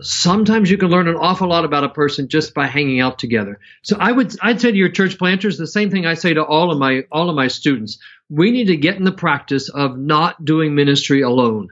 sometimes 0.02 0.70
you 0.70 0.78
can 0.78 0.90
learn 0.90 1.08
an 1.08 1.16
awful 1.16 1.48
lot 1.48 1.66
about 1.66 1.84
a 1.84 1.90
person 1.90 2.28
just 2.28 2.54
by 2.54 2.68
hanging 2.68 3.00
out 3.00 3.18
together. 3.18 3.60
So 3.84 3.98
I 4.00 4.12
would 4.12 4.36
I'd 4.42 4.62
say 4.62 4.72
to 4.72 4.78
your 4.78 4.90
church 4.90 5.18
planters 5.18 5.58
the 5.58 5.66
same 5.68 5.90
thing 5.90 6.06
I 6.06 6.16
say 6.16 6.34
to 6.34 6.44
all 6.44 6.72
of 6.72 6.78
my 6.78 7.06
all 7.12 7.30
of 7.30 7.36
my 7.36 7.48
students. 7.48 8.00
We 8.30 8.52
need 8.52 8.68
to 8.68 8.78
get 8.78 8.98
in 8.98 9.04
the 9.04 9.12
practice 9.12 9.70
of 9.70 9.98
not 9.98 10.44
doing 10.46 10.76
ministry 10.76 11.22
alone. 11.22 11.70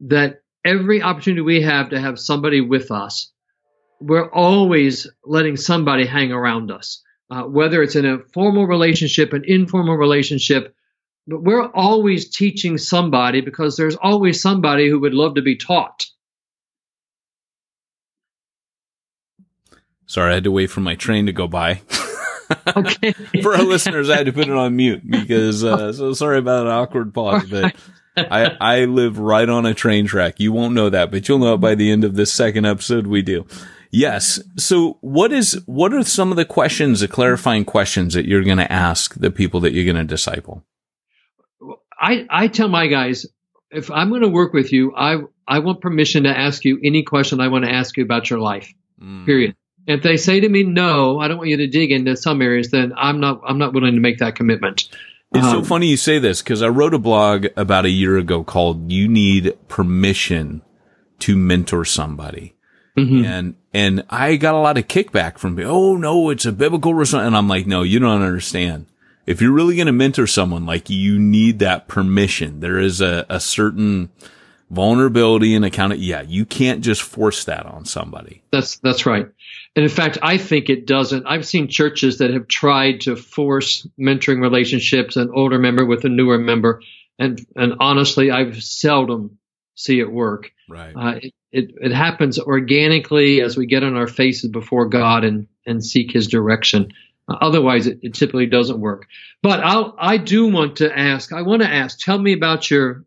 That 0.00 0.42
every 0.64 1.02
opportunity 1.02 1.40
we 1.40 1.62
have 1.62 1.90
to 1.90 2.00
have 2.00 2.18
somebody 2.18 2.60
with 2.60 2.90
us, 2.90 3.32
we're 4.00 4.30
always 4.30 5.06
letting 5.24 5.56
somebody 5.56 6.06
hang 6.06 6.32
around 6.32 6.70
us, 6.70 7.02
uh, 7.30 7.42
whether 7.42 7.82
it's 7.82 7.96
in 7.96 8.04
a 8.04 8.18
formal 8.32 8.66
relationship, 8.66 9.32
an 9.32 9.44
informal 9.46 9.96
relationship. 9.96 10.74
But 11.26 11.42
we're 11.42 11.68
always 11.68 12.30
teaching 12.30 12.78
somebody 12.78 13.40
because 13.40 13.76
there's 13.76 13.96
always 13.96 14.40
somebody 14.40 14.88
who 14.88 15.00
would 15.00 15.14
love 15.14 15.34
to 15.34 15.42
be 15.42 15.56
taught. 15.56 16.06
Sorry, 20.06 20.30
I 20.30 20.34
had 20.34 20.44
to 20.44 20.52
wait 20.52 20.68
for 20.68 20.80
my 20.80 20.94
train 20.94 21.26
to 21.26 21.32
go 21.32 21.48
by. 21.48 21.82
okay. 22.76 23.12
for 23.42 23.56
our 23.56 23.64
listeners, 23.64 24.08
I 24.08 24.18
had 24.18 24.26
to 24.26 24.32
put 24.32 24.48
it 24.48 24.54
on 24.54 24.76
mute 24.76 25.02
because, 25.08 25.64
uh, 25.64 25.92
so 25.92 26.12
sorry 26.12 26.38
about 26.38 26.66
an 26.66 26.72
awkward 26.72 27.12
pause, 27.12 27.50
but 27.50 27.74
I, 28.16 28.56
I 28.60 28.84
live 28.84 29.18
right 29.18 29.48
on 29.48 29.66
a 29.66 29.74
train 29.74 30.06
track. 30.06 30.38
You 30.38 30.52
won't 30.52 30.74
know 30.74 30.90
that, 30.90 31.10
but 31.10 31.28
you'll 31.28 31.40
know 31.40 31.54
it 31.54 31.60
by 31.60 31.74
the 31.74 31.90
end 31.90 32.04
of 32.04 32.14
this 32.14 32.32
second 32.32 32.66
episode 32.66 33.08
we 33.08 33.22
do. 33.22 33.46
Yes. 33.90 34.40
So 34.56 34.98
what 35.00 35.32
is, 35.32 35.62
what 35.66 35.92
are 35.92 36.02
some 36.02 36.30
of 36.30 36.36
the 36.36 36.44
questions, 36.44 37.00
the 37.00 37.08
clarifying 37.08 37.64
questions 37.64 38.14
that 38.14 38.26
you're 38.26 38.44
going 38.44 38.58
to 38.58 38.70
ask 38.70 39.14
the 39.14 39.30
people 39.30 39.60
that 39.60 39.72
you're 39.72 39.84
going 39.84 39.96
to 39.96 40.04
disciple? 40.04 40.64
I, 41.98 42.26
I 42.28 42.48
tell 42.48 42.68
my 42.68 42.86
guys, 42.86 43.26
if 43.70 43.90
I'm 43.90 44.10
going 44.10 44.22
to 44.22 44.28
work 44.28 44.52
with 44.52 44.72
you, 44.72 44.94
I, 44.94 45.18
I 45.46 45.60
want 45.60 45.80
permission 45.80 46.24
to 46.24 46.36
ask 46.36 46.64
you 46.64 46.78
any 46.82 47.02
question 47.02 47.40
I 47.40 47.48
want 47.48 47.64
to 47.64 47.72
ask 47.72 47.96
you 47.96 48.04
about 48.04 48.28
your 48.30 48.38
life. 48.38 48.72
Mm. 49.02 49.26
Period. 49.26 49.56
If 49.86 50.02
they 50.02 50.16
say 50.16 50.40
to 50.40 50.48
me, 50.48 50.64
no, 50.64 51.20
I 51.20 51.28
don't 51.28 51.38
want 51.38 51.50
you 51.50 51.58
to 51.58 51.66
dig 51.68 51.92
into 51.92 52.16
some 52.16 52.42
areas, 52.42 52.70
then 52.70 52.92
I'm 52.96 53.20
not, 53.20 53.40
I'm 53.46 53.58
not 53.58 53.72
willing 53.72 53.94
to 53.94 54.00
make 54.00 54.18
that 54.18 54.34
commitment. 54.34 54.88
It's 55.34 55.44
um, 55.44 55.62
so 55.62 55.68
funny 55.68 55.88
you 55.88 55.96
say 55.96 56.18
this 56.18 56.42
because 56.42 56.62
I 56.62 56.68
wrote 56.68 56.94
a 56.94 56.98
blog 56.98 57.46
about 57.56 57.84
a 57.84 57.90
year 57.90 58.16
ago 58.16 58.44
called 58.44 58.90
"You 58.90 59.08
Need 59.08 59.56
Permission 59.68 60.62
to 61.20 61.36
Mentor 61.36 61.84
Somebody," 61.84 62.55
mm-hmm. 62.96 63.24
and 63.24 63.54
and 63.72 64.04
I 64.08 64.36
got 64.36 64.54
a 64.54 64.58
lot 64.58 64.78
of 64.78 64.88
kickback 64.88 65.38
from. 65.38 65.58
Oh 65.60 65.96
no, 65.96 66.30
it's 66.30 66.46
a 66.46 66.52
biblical 66.52 66.94
response, 66.94 67.26
and 67.26 67.36
I'm 67.36 67.48
like, 67.48 67.66
no, 67.66 67.82
you 67.82 67.98
don't 67.98 68.22
understand. 68.22 68.86
If 69.26 69.40
you're 69.40 69.52
really 69.52 69.74
going 69.74 69.86
to 69.86 69.92
mentor 69.92 70.26
someone, 70.26 70.66
like 70.66 70.88
you 70.88 71.18
need 71.18 71.58
that 71.58 71.88
permission. 71.88 72.60
There 72.60 72.78
is 72.78 73.00
a 73.00 73.26
a 73.28 73.40
certain 73.40 74.10
vulnerability 74.70 75.54
and 75.54 75.64
account. 75.64 75.98
Yeah, 75.98 76.22
you 76.22 76.44
can't 76.44 76.82
just 76.82 77.02
force 77.02 77.44
that 77.44 77.66
on 77.66 77.84
somebody. 77.84 78.42
That's 78.50 78.78
that's 78.78 79.06
right. 79.06 79.28
And 79.74 79.82
in 79.82 79.90
fact, 79.90 80.18
I 80.22 80.38
think 80.38 80.70
it 80.70 80.86
doesn't. 80.86 81.26
I've 81.26 81.46
seen 81.46 81.68
churches 81.68 82.18
that 82.18 82.32
have 82.32 82.48
tried 82.48 83.02
to 83.02 83.14
force 83.14 83.86
mentoring 83.98 84.40
relationships, 84.40 85.16
an 85.16 85.30
older 85.34 85.58
member 85.58 85.84
with 85.84 86.04
a 86.06 86.08
newer 86.08 86.38
member, 86.38 86.82
and 87.18 87.44
and 87.54 87.74
honestly, 87.80 88.30
I've 88.30 88.62
seldom 88.62 89.38
see 89.74 90.00
it 90.00 90.10
work. 90.10 90.50
Right. 90.68 90.94
Uh, 90.96 91.18
it, 91.22 91.34
it, 91.56 91.70
it 91.80 91.92
happens 91.92 92.38
organically 92.38 93.40
as 93.40 93.56
we 93.56 93.66
get 93.66 93.82
on 93.82 93.96
our 93.96 94.06
faces 94.06 94.50
before 94.50 94.86
God 94.88 95.24
and 95.24 95.46
and 95.64 95.84
seek 95.84 96.12
His 96.12 96.28
direction. 96.28 96.92
Otherwise, 97.28 97.86
it, 97.86 97.98
it 98.02 98.14
typically 98.14 98.46
doesn't 98.46 98.78
work. 98.78 99.06
But 99.42 99.60
I 99.64 99.90
I 99.98 100.16
do 100.18 100.48
want 100.48 100.76
to 100.76 100.96
ask. 100.96 101.32
I 101.32 101.42
want 101.42 101.62
to 101.62 101.68
ask. 101.68 101.98
Tell 101.98 102.18
me 102.18 102.34
about 102.34 102.70
your. 102.70 103.04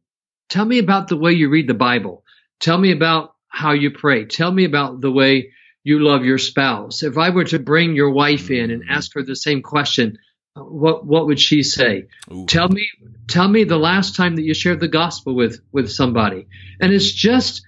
Tell 0.49 0.65
me 0.65 0.79
about 0.79 1.07
the 1.07 1.17
way 1.17 1.33
you 1.33 1.49
read 1.49 1.67
the 1.67 1.75
Bible. 1.75 2.23
Tell 2.59 2.77
me 2.77 2.91
about 2.91 3.35
how 3.47 3.73
you 3.73 3.91
pray. 3.91 4.25
Tell 4.25 4.51
me 4.51 4.65
about 4.65 4.99
the 4.99 5.11
way 5.11 5.51
you 5.83 5.99
love 5.99 6.25
your 6.25 6.39
spouse. 6.39 7.03
If 7.03 7.17
I 7.19 7.29
were 7.29 7.45
to 7.45 7.59
bring 7.59 7.95
your 7.95 8.09
wife 8.09 8.49
in 8.49 8.71
and 8.71 8.83
ask 8.89 9.13
her 9.13 9.21
the 9.21 9.35
same 9.35 9.61
question, 9.61 10.17
uh, 10.55 10.61
what 10.61 11.05
what 11.05 11.27
would 11.27 11.39
she 11.39 11.61
say? 11.61 12.07
Ooh. 12.31 12.47
Tell 12.47 12.67
me 12.67 12.89
tell 13.27 13.47
me 13.47 13.63
the 13.63 13.77
last 13.77 14.15
time 14.15 14.35
that 14.37 14.43
you 14.43 14.55
shared 14.55 14.79
the 14.79 14.87
gospel 14.87 15.35
with 15.35 15.61
with 15.71 15.91
somebody. 15.91 16.47
And 16.81 16.91
it's 16.91 17.11
just 17.11 17.63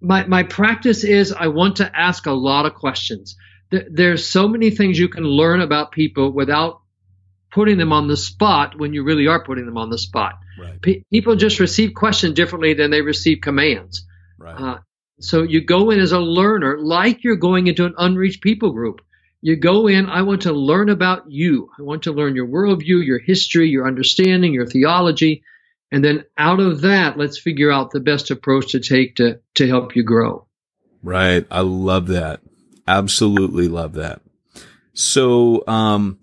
my 0.00 0.26
my 0.26 0.42
practice 0.42 1.04
is 1.04 1.32
I 1.32 1.48
want 1.48 1.76
to 1.76 1.98
ask 1.98 2.26
a 2.26 2.32
lot 2.32 2.66
of 2.66 2.74
questions. 2.74 3.36
There, 3.70 3.86
there's 3.90 4.26
so 4.26 4.48
many 4.48 4.70
things 4.70 4.98
you 4.98 5.08
can 5.08 5.24
learn 5.24 5.60
about 5.60 5.92
people 5.92 6.30
without 6.32 6.80
putting 7.50 7.78
them 7.78 7.92
on 7.92 8.08
the 8.08 8.16
spot 8.16 8.78
when 8.78 8.92
you 8.92 9.04
really 9.04 9.26
are 9.26 9.44
putting 9.44 9.66
them 9.66 9.76
on 9.76 9.90
the 9.90 9.98
spot. 9.98 10.38
Right. 10.58 10.80
Pe- 10.80 11.02
people 11.10 11.36
just 11.36 11.60
receive 11.60 11.94
questions 11.94 12.34
differently 12.34 12.74
than 12.74 12.90
they 12.90 13.02
receive 13.02 13.40
commands. 13.42 14.06
Right. 14.38 14.58
Uh, 14.58 14.78
so 15.20 15.42
you 15.42 15.60
go 15.60 15.90
in 15.90 16.00
as 16.00 16.12
a 16.12 16.18
learner, 16.18 16.78
like 16.78 17.22
you're 17.22 17.36
going 17.36 17.66
into 17.66 17.84
an 17.84 17.94
unreached 17.96 18.42
people 18.42 18.72
group. 18.72 19.00
You 19.40 19.56
go 19.56 19.86
in, 19.88 20.06
I 20.08 20.22
want 20.22 20.42
to 20.42 20.52
learn 20.52 20.88
about 20.88 21.30
you. 21.30 21.68
I 21.78 21.82
want 21.82 22.04
to 22.04 22.12
learn 22.12 22.36
your 22.36 22.46
worldview, 22.46 23.04
your 23.04 23.18
history, 23.18 23.68
your 23.68 23.86
understanding, 23.86 24.54
your 24.54 24.66
theology. 24.66 25.42
And 25.92 26.02
then 26.02 26.24
out 26.38 26.58
of 26.58 26.80
that, 26.80 27.18
let's 27.18 27.38
figure 27.38 27.70
out 27.70 27.90
the 27.90 28.00
best 28.00 28.30
approach 28.30 28.72
to 28.72 28.80
take 28.80 29.16
to, 29.16 29.40
to 29.56 29.68
help 29.68 29.94
you 29.94 30.02
grow. 30.02 30.46
Right. 31.02 31.46
I 31.50 31.60
love 31.60 32.08
that. 32.08 32.40
Absolutely 32.88 33.68
love 33.68 33.92
that. 33.94 34.22
So, 34.94 35.62
um, 35.68 36.18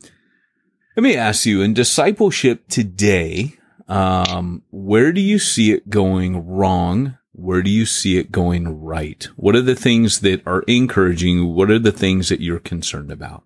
let 0.95 1.03
me 1.03 1.15
ask 1.15 1.45
you 1.45 1.61
in 1.61 1.73
discipleship 1.73 2.67
today, 2.67 3.53
um, 3.87 4.63
where 4.71 5.11
do 5.11 5.21
you 5.21 5.39
see 5.39 5.71
it 5.71 5.89
going 5.89 6.45
wrong? 6.47 7.17
Where 7.31 7.61
do 7.61 7.69
you 7.69 7.85
see 7.85 8.17
it 8.17 8.31
going 8.31 8.81
right? 8.81 9.23
What 9.35 9.55
are 9.55 9.61
the 9.61 9.75
things 9.75 10.19
that 10.21 10.45
are 10.45 10.63
encouraging? 10.63 11.53
What 11.53 11.71
are 11.71 11.79
the 11.79 11.91
things 11.91 12.29
that 12.29 12.41
you're 12.41 12.59
concerned 12.59 13.11
about? 13.11 13.43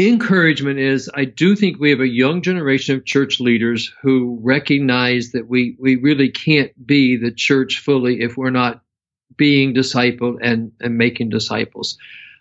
Encouragement 0.00 0.78
is 0.78 1.10
I 1.12 1.26
do 1.26 1.54
think 1.54 1.78
we 1.78 1.90
have 1.90 2.00
a 2.00 2.08
young 2.08 2.40
generation 2.40 2.96
of 2.96 3.04
church 3.04 3.38
leaders 3.38 3.92
who 4.00 4.38
recognize 4.40 5.32
that 5.32 5.46
we, 5.46 5.76
we 5.78 5.96
really 5.96 6.30
can't 6.30 6.72
be 6.86 7.18
the 7.18 7.30
church 7.30 7.80
fully 7.80 8.22
if 8.22 8.34
we're 8.34 8.48
not 8.48 8.82
being 9.36 9.74
discipled 9.74 10.38
and, 10.40 10.72
and 10.80 10.96
making 10.96 11.28
disciples. 11.28 11.98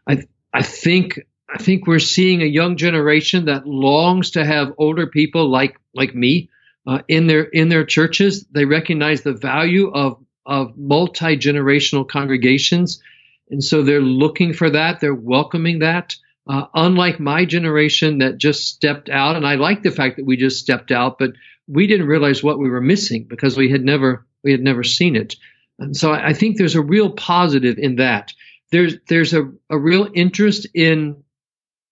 I 0.07 0.23
I 0.53 0.63
think 0.63 1.19
I 1.53 1.57
think 1.61 1.85
we're 1.85 1.99
seeing 1.99 2.41
a 2.41 2.45
young 2.45 2.77
generation 2.77 3.45
that 3.45 3.67
longs 3.67 4.31
to 4.31 4.45
have 4.45 4.73
older 4.77 5.07
people 5.07 5.49
like 5.49 5.77
like 5.93 6.15
me 6.15 6.49
uh, 6.87 6.99
in 7.09 7.27
their 7.27 7.43
in 7.43 7.67
their 7.67 7.83
churches. 7.83 8.45
They 8.45 8.63
recognize 8.63 9.21
the 9.21 9.33
value 9.33 9.91
of 9.91 10.23
of 10.45 10.77
multi 10.77 11.35
generational 11.35 12.07
congregations, 12.07 13.01
and 13.49 13.61
so 13.61 13.83
they're 13.83 13.99
looking 13.99 14.53
for 14.53 14.69
that. 14.69 15.01
They're 15.01 15.13
welcoming 15.13 15.79
that. 15.79 16.15
Uh, 16.47 16.65
unlike 16.73 17.19
my 17.19 17.45
generation 17.45 18.19
that 18.19 18.37
just 18.37 18.67
stepped 18.67 19.09
out, 19.09 19.35
and 19.35 19.45
I 19.45 19.55
like 19.55 19.83
the 19.83 19.91
fact 19.91 20.17
that 20.17 20.25
we 20.25 20.35
just 20.35 20.59
stepped 20.59 20.91
out, 20.91 21.19
but 21.19 21.31
we 21.67 21.85
didn't 21.85 22.07
realize 22.07 22.43
what 22.43 22.57
we 22.57 22.69
were 22.69 22.81
missing 22.81 23.25
because 23.25 23.55
we 23.55 23.69
had 23.69 23.83
never 23.83 24.25
we 24.43 24.51
had 24.51 24.61
never 24.61 24.83
seen 24.83 25.15
it. 25.15 25.35
And 25.77 25.95
so 25.95 26.11
I, 26.11 26.29
I 26.29 26.33
think 26.33 26.57
there's 26.57 26.75
a 26.75 26.81
real 26.81 27.11
positive 27.11 27.77
in 27.77 27.97
that. 27.97 28.33
There's 28.71 28.95
there's 29.07 29.33
a, 29.33 29.51
a 29.69 29.77
real 29.77 30.09
interest 30.13 30.67
in 30.73 31.23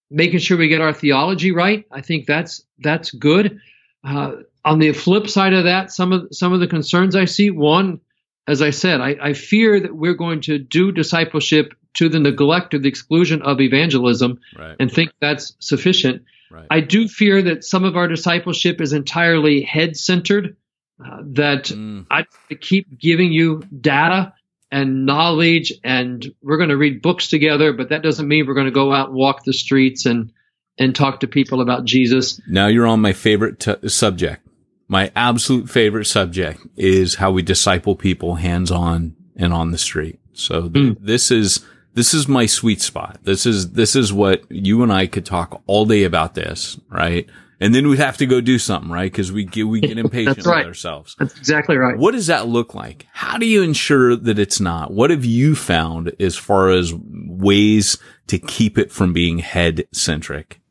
making 0.10 0.40
sure 0.40 0.58
we 0.58 0.68
get 0.68 0.82
our 0.82 0.94
theology 0.94 1.52
right. 1.52 1.86
I 1.92 2.02
think 2.02 2.26
that's 2.26 2.64
that's 2.80 3.12
good. 3.12 3.60
Uh, 4.04 4.34
on 4.64 4.80
the 4.80 4.92
flip 4.94 5.30
side 5.30 5.54
of 5.54 5.66
that, 5.66 5.92
some 5.92 6.12
of 6.12 6.28
some 6.32 6.54
of 6.54 6.60
the 6.60 6.68
concerns 6.68 7.16
I 7.16 7.26
see, 7.26 7.52
one, 7.52 8.02
as 8.48 8.62
I 8.62 8.72
said, 8.72 9.02
I, 9.02 9.16
I 9.22 9.34
fear 9.34 9.80
that 9.80 9.96
we're 9.96 10.14
going 10.14 10.42
to 10.42 10.58
do 10.58 10.92
discipleship 10.92 11.74
to 11.98 12.10
the 12.10 12.20
neglect 12.20 12.74
or 12.74 12.80
the 12.80 12.88
exclusion 12.90 13.42
of 13.42 13.60
evangelism 13.62 14.40
Right. 14.58 14.76
and 14.80 14.92
think 14.92 15.12
that's 15.20 15.56
sufficient. 15.60 16.24
Right. 16.50 16.66
I 16.72 16.80
do 16.80 17.08
fear 17.08 17.42
that 17.42 17.64
some 17.64 17.84
of 17.84 17.98
our 17.98 18.08
discipleship 18.08 18.80
is 18.82 18.94
entirely 18.94 19.62
head 19.62 19.98
centered, 19.98 20.56
uh, 21.04 21.18
that 21.34 21.66
Mm. 21.66 22.06
I 22.10 22.26
keep 22.62 22.98
giving 23.00 23.32
you 23.34 23.64
data 23.82 24.34
and 24.72 25.06
knowledge, 25.06 25.74
and 25.84 26.26
we're 26.42 26.58
going 26.58 26.70
to 26.70 26.78
read 26.78 27.02
books 27.02 27.28
together, 27.30 27.72
but 27.74 27.90
that 27.90 28.04
doesn't 28.04 28.28
mean 28.28 28.46
we're 28.48 28.54
going 28.54 28.66
to 28.66 28.72
go 28.72 28.94
out 28.94 29.10
and 29.10 29.18
walk 29.18 29.44
the 29.46 29.54
streets 29.54 30.06
and, 30.06 30.32
and 30.78 30.94
talk 30.96 31.22
to 31.22 31.28
people 31.28 31.62
about 31.62 31.86
Jesus. 31.86 32.40
Now 32.48 32.68
you're 32.68 32.86
on 32.88 33.00
my 33.02 33.14
favorite 33.14 33.60
t- 33.60 33.88
subject. 33.90 34.46
My 34.90 35.12
absolute 35.16 35.70
favorite 35.70 36.06
subject 36.06 36.62
is 36.78 37.16
how 37.16 37.32
we 37.32 37.42
disciple 37.42 37.96
people 37.96 38.36
hands 38.36 38.72
on 38.72 39.16
and 39.36 39.54
on 39.54 39.72
the 39.72 39.78
street. 39.78 40.20
So 40.34 40.70
th- 40.70 40.98
this 41.02 41.32
is, 41.32 41.66
this 41.98 42.14
is 42.14 42.28
my 42.28 42.46
sweet 42.46 42.80
spot. 42.80 43.18
This 43.24 43.48
is, 43.48 43.72
this 43.72 43.96
is 43.96 44.14
what 44.14 44.44
you 44.52 44.84
and 44.84 44.94
I 44.94 45.08
could 45.08 45.26
talk 45.26 45.64
all 45.66 45.88
day 45.88 46.04
about 46.04 46.36
this, 46.36 46.80
right? 46.92 47.28
And 47.60 47.74
then 47.74 47.88
we'd 47.88 47.98
have 47.98 48.18
to 48.18 48.28
go 48.28 48.40
do 48.40 48.60
something, 48.60 48.92
right? 48.92 49.12
Cause 49.12 49.32
we 49.32 49.46
get, 49.46 49.64
we 49.64 49.82
get 49.82 49.98
impatient 49.98 50.46
right. 50.46 50.60
with 50.60 50.68
ourselves. 50.68 51.16
That's 51.18 51.36
exactly 51.36 51.76
right. 51.76 51.98
What 51.98 52.12
does 52.12 52.28
that 52.28 52.48
look 52.48 52.76
like? 52.76 53.08
How 53.14 53.40
do 53.40 53.48
you 53.48 53.64
ensure 53.64 54.16
that 54.16 54.38
it's 54.38 54.60
not? 54.60 54.94
What 54.94 55.10
have 55.10 55.26
you 55.26 55.56
found 55.56 56.14
as 56.20 56.36
far 56.36 56.70
as 56.70 56.94
ways 56.94 57.98
to 58.28 58.38
keep 58.38 58.78
it 58.78 58.92
from 58.92 59.12
being 59.12 59.40
head 59.40 59.88
centric? 59.92 60.62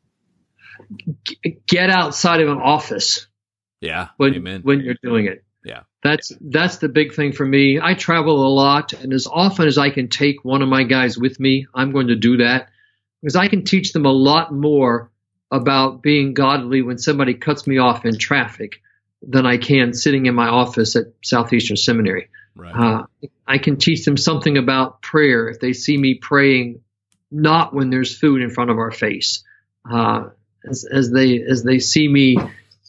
Get 1.67 1.89
outside 1.89 2.39
of 2.39 2.47
an 2.47 2.59
office 2.59 3.27
Yeah. 3.81 4.07
when 4.15 4.33
Amen. 4.35 4.61
when 4.63 4.79
you're 4.79 4.95
doing 5.03 5.25
it. 5.25 5.43
That's 6.07 6.31
that's 6.39 6.77
the 6.77 6.87
big 6.87 7.13
thing 7.13 7.33
for 7.33 7.45
me. 7.45 7.81
I 7.81 7.93
travel 7.93 8.47
a 8.47 8.47
lot, 8.47 8.93
and 8.93 9.11
as 9.11 9.27
often 9.27 9.67
as 9.67 9.77
I 9.77 9.89
can 9.89 10.07
take 10.07 10.45
one 10.45 10.61
of 10.61 10.69
my 10.69 10.83
guys 10.83 11.17
with 11.17 11.37
me, 11.37 11.67
I'm 11.73 11.91
going 11.91 12.07
to 12.07 12.15
do 12.15 12.37
that 12.37 12.69
because 13.21 13.35
I 13.35 13.49
can 13.49 13.65
teach 13.65 13.91
them 13.91 14.05
a 14.05 14.11
lot 14.11 14.53
more 14.53 15.11
about 15.51 16.01
being 16.01 16.33
godly 16.33 16.81
when 16.81 16.97
somebody 16.97 17.33
cuts 17.33 17.67
me 17.67 17.77
off 17.77 18.05
in 18.05 18.17
traffic 18.17 18.81
than 19.21 19.45
I 19.45 19.57
can 19.57 19.93
sitting 19.93 20.27
in 20.27 20.33
my 20.35 20.47
office 20.47 20.95
at 20.95 21.07
Southeastern 21.25 21.75
Seminary. 21.75 22.29
right. 22.55 22.73
Uh, 22.73 23.27
I 23.45 23.57
can 23.57 23.75
teach 23.75 24.05
them 24.05 24.15
something 24.15 24.57
about 24.57 25.01
prayer 25.01 25.49
if 25.49 25.59
they 25.59 25.73
see 25.73 25.97
me 25.97 26.13
praying, 26.13 26.79
not 27.31 27.73
when 27.73 27.89
there's 27.89 28.17
food 28.17 28.41
in 28.41 28.49
front 28.49 28.69
of 28.69 28.77
our 28.77 28.91
face. 28.91 29.43
Uh, 29.89 30.29
as, 30.63 30.85
as 30.89 31.11
they 31.11 31.41
as 31.41 31.63
they 31.63 31.79
see 31.79 32.07
me 32.07 32.37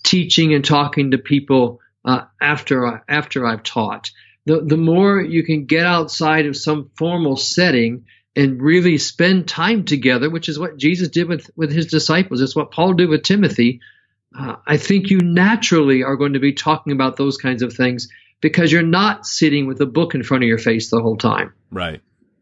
teaching 0.04 0.54
and 0.54 0.64
talking 0.64 1.10
to 1.10 1.18
people 1.18 1.80
uh, 2.08 2.24
after 2.40 3.04
after 3.08 3.46
I've 3.46 3.62
taught, 3.62 4.10
the 4.46 4.62
the 4.62 4.76
more 4.76 5.20
you 5.20 5.42
can 5.44 5.66
get 5.66 5.84
outside 5.84 6.46
of 6.46 6.56
some 6.56 6.90
formal 6.96 7.36
setting 7.36 8.06
and 8.34 8.62
really 8.62 8.96
spend 8.96 9.46
time 9.46 9.84
together, 9.84 10.30
which 10.30 10.48
is 10.48 10.58
what 10.58 10.78
Jesus 10.78 11.08
did 11.08 11.28
with 11.28 11.50
with 11.54 11.70
his 11.70 11.86
disciples. 11.86 12.40
It's 12.40 12.56
what 12.56 12.70
Paul 12.70 12.94
did 12.94 13.10
with 13.10 13.24
Timothy. 13.24 13.80
Uh, 14.38 14.56
I 14.66 14.78
think 14.78 15.10
you 15.10 15.18
naturally 15.18 16.02
are 16.02 16.16
going 16.16 16.34
to 16.34 16.38
be 16.38 16.52
talking 16.52 16.92
about 16.92 17.16
those 17.16 17.36
kinds 17.36 17.62
of 17.62 17.74
things 17.74 18.08
because 18.40 18.72
you're 18.72 18.82
not 18.82 19.26
sitting 19.26 19.66
with 19.66 19.80
a 19.80 19.86
book 19.86 20.14
in 20.14 20.22
front 20.22 20.44
of 20.44 20.48
your 20.48 20.58
face 20.58 20.90
the 20.90 21.00
whole 21.00 21.16
time. 21.16 21.52
Right. 21.70 22.00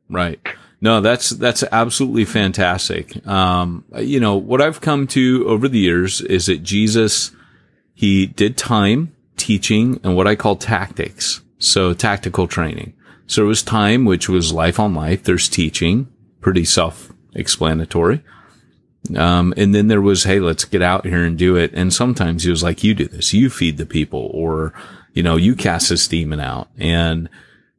Right. 0.08 0.40
No, 0.80 1.00
that's, 1.00 1.30
that's 1.30 1.64
absolutely 1.72 2.26
fantastic. 2.26 3.26
Um, 3.26 3.84
you 3.96 4.20
know, 4.20 4.36
what 4.36 4.60
I've 4.60 4.80
come 4.80 5.06
to 5.08 5.44
over 5.48 5.68
the 5.68 5.78
years 5.78 6.20
is 6.20 6.46
that 6.46 6.62
Jesus, 6.62 7.30
he 7.94 8.26
did 8.26 8.56
time, 8.58 9.15
teaching, 9.36 10.00
and 10.02 10.16
what 10.16 10.26
I 10.26 10.34
call 10.34 10.56
tactics. 10.56 11.42
So 11.58 11.94
tactical 11.94 12.46
training. 12.46 12.92
So 13.26 13.44
it 13.44 13.48
was 13.48 13.62
time, 13.62 14.04
which 14.04 14.28
was 14.28 14.52
life 14.52 14.78
on 14.78 14.94
life. 14.94 15.24
There's 15.24 15.48
teaching, 15.48 16.08
pretty 16.40 16.64
self-explanatory. 16.64 18.22
Um, 19.16 19.54
and 19.56 19.74
then 19.74 19.88
there 19.88 20.02
was, 20.02 20.24
hey, 20.24 20.38
let's 20.38 20.64
get 20.64 20.82
out 20.82 21.06
here 21.06 21.24
and 21.24 21.38
do 21.38 21.56
it. 21.56 21.72
And 21.72 21.92
sometimes 21.92 22.44
he 22.44 22.50
was 22.50 22.62
like, 22.62 22.84
you 22.84 22.94
do 22.94 23.06
this, 23.06 23.32
you 23.32 23.48
feed 23.48 23.78
the 23.78 23.86
people, 23.86 24.30
or, 24.34 24.74
you 25.12 25.22
know, 25.22 25.36
you 25.36 25.56
cast 25.56 25.88
this 25.88 26.06
demon 26.06 26.40
out. 26.40 26.68
And 26.76 27.28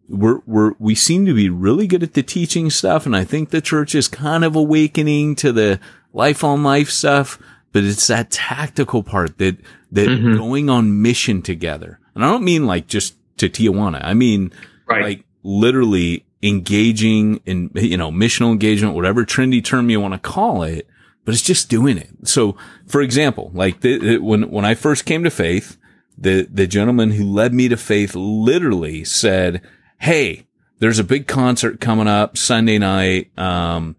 we're, 0.10 0.40
we're, 0.46 0.74
we 0.80 0.96
seem 0.96 1.26
to 1.26 1.34
be 1.34 1.50
really 1.50 1.86
good 1.86 2.04
at 2.04 2.14
the 2.14 2.24
teaching 2.24 2.70
stuff. 2.70 3.06
And 3.06 3.16
I 3.16 3.24
think 3.24 3.50
the 3.50 3.62
church 3.62 3.94
is 3.94 4.08
kind 4.08 4.44
of 4.44 4.56
awakening 4.56 5.36
to 5.36 5.52
the 5.52 5.80
life 6.14 6.44
on 6.44 6.64
life 6.64 6.90
stuff, 6.90 7.38
but 7.74 7.84
it's 7.84 8.08
that 8.08 8.32
tactical 8.32 9.04
part 9.04 9.38
that, 9.38 9.58
that 9.92 10.08
Mhm. 10.08 10.38
going 10.38 10.70
on 10.70 11.02
mission 11.02 11.42
together. 11.42 12.00
And 12.16 12.24
I 12.26 12.30
don't 12.32 12.44
mean 12.44 12.66
like 12.66 12.88
just 12.88 13.16
to 13.38 13.50
Tijuana. 13.50 14.02
I 14.04 14.14
mean, 14.14 14.52
right. 14.88 15.04
like 15.04 15.24
literally 15.44 16.26
engaging 16.44 17.40
in, 17.46 17.72
you 17.76 17.98
know, 17.98 18.12
missional 18.12 18.52
engagement, 18.52 18.96
whatever 18.96 19.26
trendy 19.26 19.64
term 19.64 19.90
you 19.90 20.00
want 20.02 20.14
to 20.14 20.20
call 20.20 20.64
it, 20.64 20.88
but 21.26 21.34
it's 21.34 21.44
just 21.44 21.70
doing 21.70 21.98
it. 21.98 22.10
So, 22.24 22.56
for 22.88 23.02
example, 23.02 23.52
like 23.54 23.82
the, 23.82 23.98
the, 23.98 24.18
when, 24.18 24.50
when 24.50 24.66
I 24.66 24.76
first 24.76 25.06
came 25.06 25.24
to 25.24 25.30
faith, 25.30 25.78
the, 26.18 26.48
the 26.52 26.68
gentleman 26.68 27.12
who 27.12 27.26
led 27.26 27.54
me 27.54 27.70
to 27.70 27.78
faith 27.78 28.16
literally 28.16 29.04
said, 29.04 29.62
Hey, 30.00 30.48
there's 30.80 31.00
a 31.00 31.04
big 31.04 31.28
concert 31.28 31.80
coming 31.80 32.08
up 32.08 32.38
Sunday 32.38 32.78
night. 32.78 33.32
Um, 33.38 33.96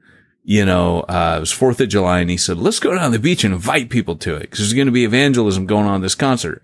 you 0.48 0.64
know, 0.64 1.00
uh, 1.00 1.34
it 1.36 1.40
was 1.40 1.52
4th 1.52 1.78
of 1.80 1.90
July 1.90 2.20
and 2.20 2.30
he 2.30 2.38
said, 2.38 2.56
let's 2.56 2.80
go 2.80 2.94
down 2.94 3.12
the 3.12 3.18
beach 3.18 3.44
and 3.44 3.52
invite 3.52 3.90
people 3.90 4.16
to 4.16 4.34
it 4.34 4.40
because 4.40 4.60
there's 4.60 4.72
going 4.72 4.86
to 4.86 4.92
be 4.92 5.04
evangelism 5.04 5.66
going 5.66 5.84
on 5.84 6.00
this 6.00 6.14
concert. 6.14 6.62